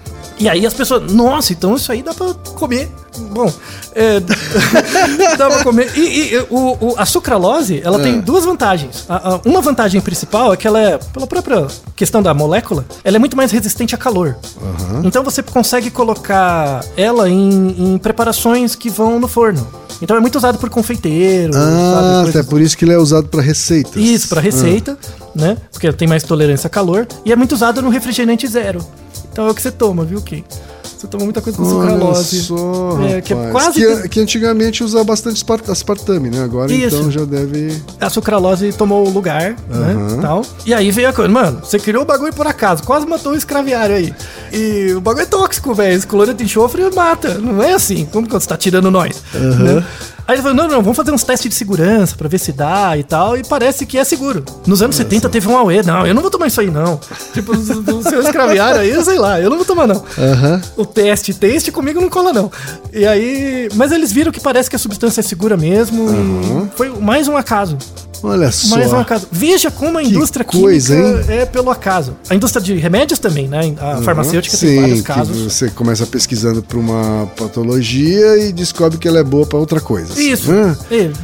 E 0.43 0.49
aí 0.49 0.67
as 0.67 0.75
pessoas, 0.75 1.13
nossa, 1.13 1.53
então 1.53 1.77
isso 1.77 1.93
aí 1.93 2.03
dá 2.03 2.13
pra 2.13 2.35
comer. 2.57 2.91
Bom, 3.31 3.53
é, 3.95 4.19
dá 5.39 5.49
pra 5.51 5.63
comer. 5.63 5.91
E, 5.97 6.35
e, 6.35 6.39
o, 6.51 6.77
o- 6.81 6.95
a 6.99 7.07
sucralose, 7.07 7.81
ela 7.85 8.01
tem 8.01 8.21
duas 8.21 8.45
vantagens. 8.45 9.05
A- 9.09 9.35
a- 9.35 9.41
uma 9.45 9.61
vantagem 9.61 10.01
principal 10.01 10.53
é 10.53 10.57
que 10.57 10.67
ela 10.67 10.81
é, 10.81 10.99
pela 10.99 11.27
própria 11.27 11.67
questão 11.95 12.21
da 12.23 12.35
molécula, 12.35 12.85
ela 13.05 13.17
é 13.17 13.19
muito 13.21 13.37
mais 13.37 13.53
resistente 13.53 13.95
a 13.95 13.99
calor. 13.99 14.37
Então 15.05 15.23
você 15.23 15.43
consegue 15.45 15.91
colocar 15.91 16.85
ela 16.97 17.29
em, 17.31 17.95
em 17.95 17.99
preparações 17.99 18.75
que 18.75 18.91
vão 18.91 19.21
no 19.21 19.29
forno. 19.29 19.65
Então 20.01 20.17
é 20.17 20.21
muito 20.21 20.35
usado 20.37 20.59
por 20.59 20.69
confeiteiro, 20.69 21.53
Ah, 21.55 22.25
até 22.29 22.43
por 22.43 22.61
isso 22.61 22.77
que 22.77 22.85
ele 22.85 22.93
é 22.95 22.99
usado 22.99 23.29
pra 23.29 23.41
receitas. 23.41 23.95
isso, 23.95 24.29
pra 24.29 24.41
receita, 24.41 24.99
né? 25.37 25.57
Porque 25.71 25.93
tem 25.93 26.09
mais 26.09 26.25
tolerância 26.25 26.67
a 26.67 26.71
calor. 26.71 27.07
E 27.25 27.31
é 27.33 27.37
muito 27.37 27.53
usado 27.55 27.81
no 27.81 27.89
refrigerante 27.91 28.45
zero. 28.49 28.85
Então 29.33 29.47
é 29.47 29.51
o 29.51 29.55
que 29.55 29.63
você 29.63 29.71
toma, 29.73 30.05
viu, 30.05 30.21
Kim? 30.21 30.45
Você 30.85 31.09
toma 31.09 31.25
muita 31.25 31.41
coisa 31.41 31.59
com 31.59 31.65
sucralose. 31.65 32.43
só, 32.45 32.99
é, 33.03 33.21
que 33.21 33.33
é 33.33 33.51
quase. 33.51 33.81
que, 34.03 34.09
que 34.09 34.21
antigamente 34.21 34.85
usa 34.85 35.03
bastante 35.03 35.35
aspart- 35.35 35.69
aspartame, 35.69 36.31
né? 36.31 36.45
Agora 36.45 36.73
Isso. 36.73 36.97
então 36.97 37.11
já 37.11 37.25
deve. 37.25 37.83
A 38.01 38.09
sucralose 38.09 38.73
tomou 38.73 39.05
o 39.05 39.11
lugar, 39.11 39.57
né? 39.69 39.97
Tal. 40.21 40.43
E 40.65 40.73
aí 40.73 40.93
veio 40.93 41.09
a 41.09 41.13
coisa, 41.13 41.29
mano, 41.29 41.59
você 41.65 41.77
criou 41.77 42.05
o 42.05 42.07
bagulho 42.07 42.33
por 42.33 42.47
acaso, 42.47 42.85
quase 42.85 43.05
matou 43.05 43.33
o 43.33 43.37
escraviário 43.37 43.97
aí. 43.97 44.15
E 44.53 44.93
o 44.93 45.01
bagulho 45.01 45.23
é 45.23 45.27
tóxico, 45.27 45.75
velho. 45.75 45.97
Esse 45.97 46.07
cloreto 46.07 46.37
de 46.39 46.45
enxofre 46.45 46.83
mata. 46.95 47.35
Não 47.39 47.63
é 47.63 47.73
assim, 47.73 48.07
como 48.13 48.29
quando 48.29 48.43
você 48.43 48.49
tá 48.49 48.57
tirando 48.57 48.91
nós. 48.91 49.23
né? 49.35 49.85
Aí 50.29 50.37
ele 50.37 50.43
falou: 50.43 50.57
não, 50.57 50.69
não, 50.69 50.83
vamos 50.83 50.97
fazer 50.97 51.11
uns 51.11 51.25
testes 51.25 51.49
de 51.49 51.55
segurança 51.55 52.15
pra 52.17 52.29
ver 52.29 52.39
se 52.39 52.53
dá 52.53 52.97
e 52.97 53.03
tal. 53.03 53.37
E 53.37 53.43
parece 53.43 53.85
que 53.87 53.99
é 53.99 54.05
seguro. 54.05 54.45
Nos 54.67 54.83
anos 54.83 54.95
70 54.97 55.29
teve 55.29 55.49
um 55.49 55.57
Aue, 55.57 55.83
não, 55.83 56.07
eu 56.07 56.15
não 56.15 56.23
vou 56.23 56.31
tomar 56.31 56.47
isso 56.47 56.61
aí, 56.61 56.71
não. 56.71 57.01
Tipo, 57.33 57.53
o 57.53 58.03
seu 58.03 58.21
escraviário 58.23 58.81
aí, 58.81 58.91
eu 58.91 59.05
sei 59.05 59.19
lá, 59.19 59.41
eu 59.41 59.51
não 59.51 59.57
vou 59.57 59.67
tomar, 59.67 59.87
não. 59.87 60.05
Aham. 60.19 60.61
O 60.77 60.85
teste, 60.87 61.35
teste 61.35 61.73
comigo 61.73 62.01
não 62.01 62.09
cola, 62.09 62.33
não. 62.33 62.51
E 62.93 63.07
aí. 63.07 63.69
Mas 63.75 63.91
eles 63.91 64.13
viram 64.13 64.31
que 64.31 64.41
parece 64.41 64.69
que 64.71 64.77
a 64.77 64.79
substância 64.79 65.21
é 65.21 65.25
segura 65.25 65.57
mesmo. 65.57 66.07
E 66.73 66.77
foi 66.77 66.89
mais 67.01 67.27
um 67.27 67.37
acaso. 67.37 67.77
Olha 68.23 68.51
só. 68.53 68.77
Mais 68.77 68.93
um 68.93 68.99
acaso. 68.99 69.27
Veja 69.31 69.71
como 69.71 69.99
a 69.99 70.03
indústria 70.03 70.45
coisa, 70.45 70.95
química 70.95 71.33
é 71.33 71.47
pelo 71.47 71.71
acaso. 71.71 72.17
A 72.31 72.35
indústria 72.35 72.63
de 72.63 72.75
remédios 72.77 73.19
também, 73.19 73.49
né? 73.49 73.75
A 73.81 74.01
farmacêutica 74.03 74.57
tem 74.57 74.77
vários 74.77 74.99
Sim, 74.99 75.03
que 75.03 75.09
casos. 75.13 75.37
você 75.53 75.71
começa 75.71 76.07
pesquisando 76.07 76.63
pra 76.63 76.79
uma 76.79 77.27
patologia 77.37 78.39
e 78.39 78.53
descobre 78.53 78.99
que 78.99 79.09
ela 79.09 79.19
é 79.19 79.25
boa 79.25 79.47
pra 79.47 79.59
outra 79.59 79.81
coisa. 79.81 80.21
Isso. 80.21 80.51
né? 80.53 80.77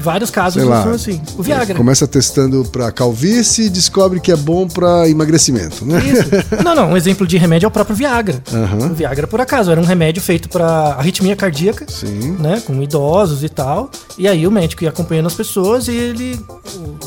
Vários 0.03 0.31
casos 0.31 0.63
lá. 0.65 0.83
são 0.83 0.93
assim. 0.93 1.21
O 1.37 1.43
Viagra. 1.43 1.75
Começa 1.75 2.07
testando 2.07 2.65
pra 2.71 2.91
calvície 2.91 3.67
e 3.67 3.69
descobre 3.71 4.21
que 4.21 4.33
é 4.33 4.37
bom 4.37 4.67
pra 4.69 5.09
emagrecimento, 5.09 5.85
né? 5.85 5.99
Isso. 6.05 6.29
Não, 6.65 6.75
não, 6.75 6.91
um 6.93 6.97
exemplo 6.97 7.27
de 7.27 7.37
remédio 7.39 7.67
é 7.67 7.69
o 7.69 7.71
próprio 7.71 7.95
Viagra. 7.97 8.43
O 8.91 8.95
Viagra, 8.95 9.27
por 9.27 9.41
acaso, 9.41 9.71
era 9.71 9.81
um 9.81 9.85
remédio 9.85 10.21
feito 10.21 10.49
para 10.49 10.67
arritmia 10.99 11.35
cardíaca, 11.37 11.87
Sim. 11.89 12.37
né, 12.39 12.61
com 12.67 12.83
idosos 12.83 13.43
e 13.43 13.49
tal. 13.49 13.91
E 14.19 14.27
aí 14.29 14.47
o 14.47 14.51
médico 14.51 14.83
ia 14.85 14.91
acompanhando 14.91 15.27
as 15.27 15.35
pessoas 15.35 15.89
e 15.89 15.93
ele, 15.93 16.39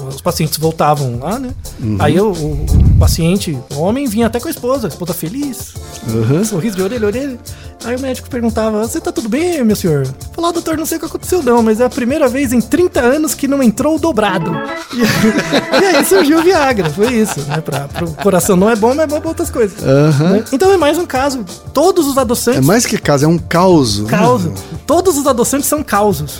os 0.07 0.21
pacientes 0.21 0.57
voltavam 0.57 1.19
lá, 1.19 1.39
né? 1.39 1.51
Aí 1.99 2.19
o, 2.19 2.31
o- 2.31 2.65
o 2.65 2.99
paciente, 2.99 3.57
o 3.75 3.79
homem, 3.79 4.07
vinha 4.07 4.27
até 4.27 4.39
com 4.39 4.47
a 4.47 4.51
esposa, 4.51 4.87
a 4.87 4.89
esposa 4.89 5.13
feliz, 5.13 5.73
Aham. 6.07 6.43
sorriso 6.43 6.75
de 6.77 6.83
orelha 6.83 7.05
a 7.05 7.07
orelha. 7.07 7.39
Aí 7.83 7.95
o 7.95 7.99
médico 7.99 8.29
perguntava: 8.29 8.85
Você 8.87 8.99
tá 9.01 9.11
tudo 9.11 9.27
bem, 9.29 9.63
meu 9.63 9.75
senhor? 9.75 10.07
Falou, 10.33 10.51
doutor, 10.53 10.77
não 10.77 10.85
sei 10.85 10.97
o 10.97 10.99
que 10.99 11.05
aconteceu, 11.07 11.41
não, 11.43 11.61
mas 11.63 11.79
é 11.79 11.85
a 11.85 11.89
primeira 11.89 12.27
vez 12.27 12.53
em 12.53 12.61
30 12.61 12.99
anos 12.99 13.33
que 13.33 13.47
não 13.47 13.61
entrou 13.61 13.95
o 13.95 13.99
dobrado. 13.99 14.51
E, 14.93 15.01
e 15.81 15.85
aí 15.97 16.05
surgiu 16.05 16.39
o 16.39 16.43
Viagra, 16.43 16.89
foi 16.89 17.13
isso, 17.13 17.39
né? 17.41 17.59
Pra, 17.61 17.81
pro 17.87 18.11
coração 18.13 18.55
não 18.55 18.69
é 18.69 18.75
bom, 18.75 18.89
mas 18.93 18.99
é 19.05 19.07
bom 19.07 19.19
pra 19.19 19.29
outras 19.29 19.49
coisas. 19.49 19.79
né? 19.81 20.43
Então 20.51 20.71
é 20.71 20.77
mais 20.77 20.97
um 20.97 21.05
caso. 21.05 21.43
Todos 21.73 22.07
os 22.07 22.17
É 22.17 22.21
adoçantes. 22.21 22.65
mais 22.65 22.85
que 22.85 22.97
caso, 22.97 23.25
é 23.25 23.27
um 23.27 23.37
caos. 23.37 24.03
Causo. 24.07 24.53
Todos 24.85 25.17
os 25.17 25.25
adoçantes 25.27 25.67
são 25.67 25.83
causos. 25.83 26.39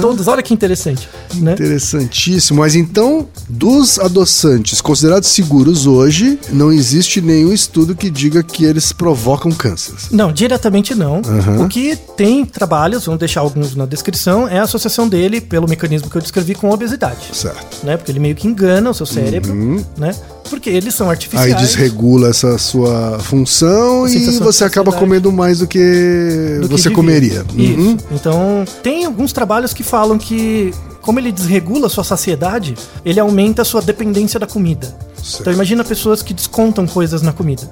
Todos, 0.00 0.28
olha 0.28 0.42
que 0.42 0.54
interessante. 0.54 1.08
Né? 1.34 1.52
Interessantíssimo. 1.52 2.60
Mas 2.60 2.74
então, 2.74 3.26
dos 3.48 3.98
adoçantes 3.98 4.80
considerados 4.80 5.28
seguros 5.28 5.86
hoje, 5.86 6.38
não 6.52 6.72
existe 6.72 7.20
nenhum 7.20 7.52
estudo 7.52 7.94
que 7.94 8.08
diga 8.10 8.42
que 8.42 8.64
eles 8.64 8.92
provocam 8.92 9.50
cânceres. 9.50 10.08
Não, 10.10 10.32
diretamente 10.32 10.67
não. 10.94 11.20
O 11.62 11.68
que 11.68 11.96
tem 12.16 12.44
trabalhos, 12.44 13.06
vamos 13.06 13.18
deixar 13.18 13.40
alguns 13.40 13.74
na 13.74 13.86
descrição, 13.86 14.48
é 14.48 14.58
a 14.58 14.62
associação 14.62 15.08
dele, 15.08 15.40
pelo 15.40 15.68
mecanismo 15.68 16.08
que 16.10 16.16
eu 16.16 16.22
descrevi, 16.22 16.54
com 16.54 16.70
a 16.70 16.74
obesidade. 16.74 17.28
Certo. 17.32 17.84
Né? 17.84 17.96
Porque 17.96 18.12
ele 18.12 18.20
meio 18.20 18.34
que 18.34 18.46
engana 18.46 18.90
o 18.90 18.94
seu 18.94 19.06
cérebro, 19.06 19.54
né? 19.96 20.14
Porque 20.48 20.70
eles 20.70 20.94
são 20.94 21.10
artificiais. 21.10 21.54
Aí 21.54 21.60
desregula 21.60 22.30
essa 22.30 22.56
sua 22.56 23.18
função 23.18 24.08
e 24.08 24.38
você 24.38 24.64
acaba 24.64 24.92
comendo 24.92 25.30
mais 25.30 25.58
do 25.58 25.66
que 25.66 26.58
do 26.62 26.68
você 26.68 26.90
comeria. 26.90 27.44
Isso. 27.56 27.78
Uhum. 27.78 27.96
Então, 28.10 28.64
tem 28.82 29.04
alguns 29.04 29.32
trabalhos 29.32 29.74
que 29.74 29.82
falam 29.82 30.16
que, 30.16 30.72
como 31.02 31.18
ele 31.18 31.30
desregula 31.30 31.86
a 31.86 31.90
sua 31.90 32.04
saciedade, 32.04 32.74
ele 33.04 33.20
aumenta 33.20 33.62
a 33.62 33.64
sua 33.64 33.82
dependência 33.82 34.40
da 34.40 34.46
comida. 34.46 34.96
Então 35.40 35.52
imagina 35.52 35.84
pessoas 35.84 36.22
que 36.22 36.32
descontam 36.34 36.86
coisas 36.86 37.22
na 37.22 37.32
comida. 37.32 37.62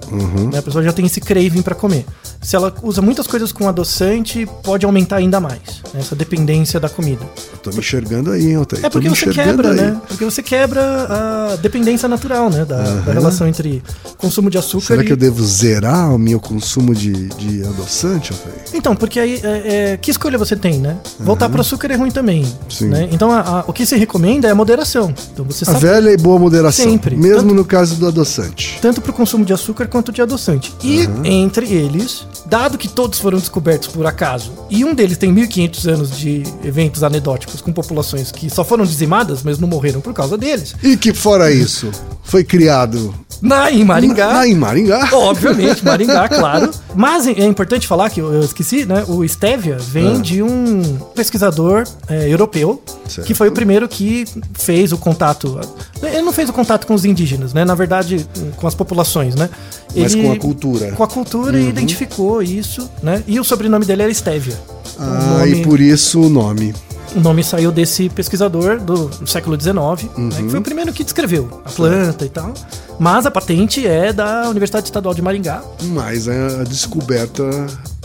Né? 0.52 0.58
A 0.58 0.62
pessoa 0.62 0.82
já 0.84 0.92
tem 0.92 1.06
esse 1.06 1.20
craving 1.20 1.62
para 1.62 1.74
comer. 1.74 2.04
Se 2.42 2.54
ela 2.56 2.72
usa 2.82 3.00
muitas 3.02 3.26
coisas 3.26 3.50
com 3.52 3.68
adoçante, 3.68 4.46
pode 4.62 4.84
aumentar 4.86 5.16
ainda 5.16 5.40
mais 5.40 5.60
né? 5.92 6.00
essa 6.00 6.14
dependência 6.14 6.78
da 6.78 6.88
comida. 6.88 7.24
Tô 7.62 7.70
me 7.70 7.78
enxergando 7.78 8.30
aí, 8.30 8.46
hein, 8.48 8.56
Altair? 8.56 8.84
É 8.84 8.90
porque 8.90 9.08
você 9.08 9.26
quebra, 9.30 9.70
aí. 9.70 9.76
né? 9.76 10.00
Porque 10.06 10.24
você 10.24 10.42
quebra 10.42 10.80
a 11.52 11.56
dependência 11.56 12.08
natural, 12.08 12.50
né? 12.50 12.64
Da, 12.64 12.82
da 12.82 13.12
relação 13.12 13.46
entre 13.48 13.82
consumo 14.18 14.48
de 14.50 14.58
açúcar 14.58 14.86
Será 14.86 15.02
e... 15.02 15.06
que 15.06 15.12
eu 15.12 15.16
devo 15.16 15.44
zerar 15.44 16.14
o 16.14 16.18
meu 16.18 16.38
consumo 16.38 16.94
de, 16.94 17.12
de 17.28 17.62
adoçante, 17.64 18.32
Altair? 18.32 18.54
Então, 18.74 18.94
porque 18.94 19.18
aí, 19.18 19.40
é, 19.42 19.92
é, 19.92 19.96
que 19.96 20.10
escolha 20.10 20.38
você 20.38 20.54
tem, 20.56 20.78
né? 20.78 20.96
Voltar 21.18 21.48
pro 21.48 21.60
açúcar 21.60 21.90
é 21.90 21.96
ruim 21.96 22.10
também. 22.10 22.46
Sim. 22.68 22.88
Né? 22.88 23.08
Então, 23.10 23.30
a- 23.32 23.40
a- 23.60 23.64
o 23.66 23.72
que 23.72 23.84
se 23.86 23.96
recomenda 23.96 24.46
é 24.48 24.50
a 24.50 24.54
moderação. 24.54 25.12
Então, 25.32 25.44
você 25.44 25.64
A 25.64 25.66
sabe 25.72 25.80
velha 25.80 26.10
e 26.10 26.16
boa 26.16 26.38
moderação. 26.38 26.84
Sempre. 26.84 27.16
Mesmo 27.16 27.45
Tanto- 27.48 27.54
no 27.56 27.64
caso 27.64 27.96
do 27.96 28.06
adoçante. 28.06 28.78
tanto 28.80 29.00
para 29.00 29.10
o 29.10 29.14
consumo 29.14 29.44
de 29.44 29.52
açúcar 29.52 29.86
quanto 29.86 30.12
de 30.12 30.20
adoçante. 30.22 30.74
E 30.82 31.08
entre 31.24 31.72
eles, 31.72 32.26
dado 32.46 32.78
que 32.78 32.88
todos 32.88 33.18
foram 33.18 33.38
descobertos 33.38 33.88
por 33.88 34.06
acaso, 34.06 34.52
e 34.70 34.84
um 34.84 34.94
deles 34.94 35.16
tem 35.18 35.32
1500 35.32 35.86
anos 35.88 36.16
de 36.16 36.42
eventos 36.64 37.02
anedóticos 37.02 37.60
com 37.60 37.72
populações 37.72 38.30
que 38.32 38.48
só 38.50 38.64
foram 38.64 38.84
dizimadas, 38.84 39.42
mas 39.42 39.58
não 39.58 39.68
morreram 39.68 40.00
por 40.00 40.12
causa 40.12 40.36
deles. 40.38 40.74
E 40.82 40.96
que 40.96 41.12
fora 41.12 41.50
isso, 41.50 41.90
foi 42.22 42.44
criado 42.44 43.14
Na, 43.42 43.70
em 43.70 43.84
Maringá. 43.84 44.32
na, 44.32 44.46
em 44.48 44.54
Maringá. 44.54 45.08
Obviamente, 45.12 45.84
Maringá, 45.84 46.28
claro. 46.30 46.70
Mas 46.94 47.26
é 47.26 47.44
importante 47.44 47.86
falar 47.86 48.08
que 48.10 48.20
eu 48.20 48.32
eu 48.32 48.40
esqueci, 48.40 48.84
né? 48.86 49.04
O 49.08 49.26
Stevia 49.28 49.76
vem 49.78 50.16
Ah. 50.16 50.18
de 50.18 50.42
um 50.42 50.82
pesquisador 51.14 51.84
é, 52.08 52.28
europeu 52.32 52.82
Certo. 53.08 53.26
que 53.26 53.34
foi 53.34 53.48
o 53.48 53.52
primeiro 53.52 53.86
que 53.88 54.24
fez 54.54 54.92
o 54.92 54.98
contato. 54.98 55.60
Ele 56.02 56.22
não 56.22 56.32
fez 56.32 56.48
o 56.48 56.52
contato 56.52 56.86
com 56.86 56.94
os 56.94 57.04
indígenas, 57.04 57.52
né? 57.52 57.64
Na 57.64 57.74
verdade, 57.74 58.26
com 58.56 58.66
as 58.66 58.74
populações, 58.74 59.34
né? 59.34 59.48
Mas 59.94 60.14
Ele- 60.14 60.22
com 60.24 60.32
a 60.32 60.36
cultura. 60.38 60.92
Com 60.92 61.02
a 61.04 61.08
cultura 61.08 61.58
e 61.60 61.68
identificou 61.68 62.42
isso, 62.42 62.88
né? 63.02 63.22
E 63.26 63.38
o 63.38 63.44
sobrenome 63.44 63.84
dele 63.84 64.02
era 64.02 64.12
Stevia. 64.14 64.58
Ah, 64.98 65.38
nome, 65.40 65.52
e 65.60 65.62
por 65.62 65.78
isso 65.80 66.20
o 66.22 66.28
nome. 66.28 66.74
O 67.14 67.20
nome 67.20 67.42
saiu 67.44 67.70
desse 67.70 68.08
pesquisador 68.08 68.78
do, 68.80 69.08
do 69.08 69.26
século 69.26 69.58
XIX, 69.60 69.76
né, 70.16 70.42
que 70.42 70.48
foi 70.50 70.58
o 70.58 70.62
primeiro 70.62 70.92
que 70.92 71.04
descreveu 71.04 71.62
a 71.64 71.70
planta 71.70 72.24
e 72.24 72.28
tal. 72.28 72.52
Mas 72.98 73.26
a 73.26 73.30
patente 73.30 73.86
é 73.86 74.12
da 74.12 74.48
Universidade 74.48 74.86
Estadual 74.86 75.14
de 75.14 75.20
Maringá, 75.22 75.62
Mas 75.82 76.26
a 76.28 76.64
descoberta 76.64 77.42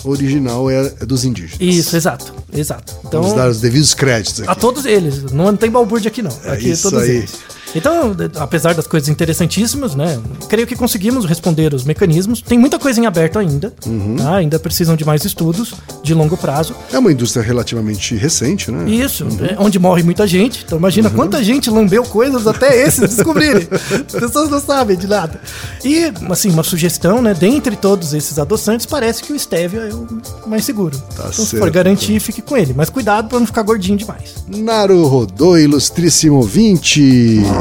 original 0.03 0.69
é, 0.69 0.93
é 0.99 1.05
dos 1.05 1.23
indígenas. 1.23 1.57
Isso, 1.59 1.95
exato, 1.95 2.33
exato. 2.51 2.93
Então, 3.05 3.21
Vamos 3.21 3.37
dar 3.37 3.49
os 3.49 3.61
devidos 3.61 3.93
créditos 3.93 4.41
aqui. 4.41 4.49
a 4.49 4.55
todos 4.55 4.85
eles, 4.85 5.31
não 5.31 5.55
tem 5.55 5.69
balbúrdia 5.69 6.09
aqui 6.09 6.21
não, 6.21 6.31
É 6.43 6.51
aqui 6.51 6.69
é 6.69 6.73
isso 6.73 6.89
todos 6.89 7.05
aí. 7.07 7.17
eles. 7.17 7.33
Então, 7.75 8.15
apesar 8.39 8.73
das 8.73 8.87
coisas 8.87 9.09
interessantíssimas, 9.09 9.95
né? 9.95 10.19
Creio 10.49 10.67
que 10.67 10.75
conseguimos 10.75 11.25
responder 11.25 11.73
os 11.73 11.83
mecanismos. 11.83 12.41
Tem 12.41 12.57
muita 12.57 12.77
coisa 12.77 12.99
em 12.99 13.05
aberto 13.05 13.39
ainda, 13.39 13.73
uhum. 13.85 14.15
tá? 14.17 14.35
Ainda 14.35 14.59
precisam 14.59 14.95
de 14.95 15.05
mais 15.05 15.23
estudos 15.23 15.73
de 16.03 16.13
longo 16.13 16.35
prazo. 16.35 16.75
É 16.91 16.99
uma 16.99 17.11
indústria 17.11 17.43
relativamente 17.43 18.15
recente, 18.15 18.71
né? 18.71 18.89
Isso, 18.89 19.25
uhum. 19.25 19.45
é 19.45 19.55
onde 19.57 19.79
morre 19.79 20.03
muita 20.03 20.27
gente. 20.27 20.63
Então 20.65 20.77
imagina 20.77 21.09
uhum. 21.09 21.15
quanta 21.15 21.43
gente 21.43 21.69
lambeu 21.69 22.03
coisas 22.03 22.45
até 22.45 22.75
esses 22.85 23.15
descobrirem. 23.15 23.67
As 23.71 24.13
pessoas 24.13 24.49
não 24.49 24.59
sabem 24.59 24.97
de 24.97 25.07
nada. 25.07 25.39
E, 25.83 26.11
assim, 26.29 26.49
uma 26.49 26.63
sugestão, 26.63 27.21
né? 27.21 27.33
Dentre 27.33 27.75
todos 27.75 28.13
esses 28.13 28.37
adoçantes, 28.37 28.85
parece 28.85 29.23
que 29.23 29.31
o 29.31 29.39
stevia 29.39 29.81
é 29.81 29.93
o 29.93 30.49
mais 30.49 30.65
seguro. 30.65 30.97
Tá 30.97 31.05
então, 31.07 31.31
certo. 31.31 31.45
se 31.47 31.57
for 31.57 31.69
garantir, 31.69 32.19
fique 32.19 32.41
com 32.41 32.57
ele. 32.57 32.73
Mas 32.75 32.89
cuidado 32.89 33.29
para 33.29 33.39
não 33.39 33.45
ficar 33.45 33.61
gordinho 33.61 33.97
demais. 33.97 34.35
Naru 34.47 35.07
Rodô, 35.07 35.57
ilustríssimo 35.57 36.37
ouvinte. 36.37 37.41
Ah. 37.47 37.60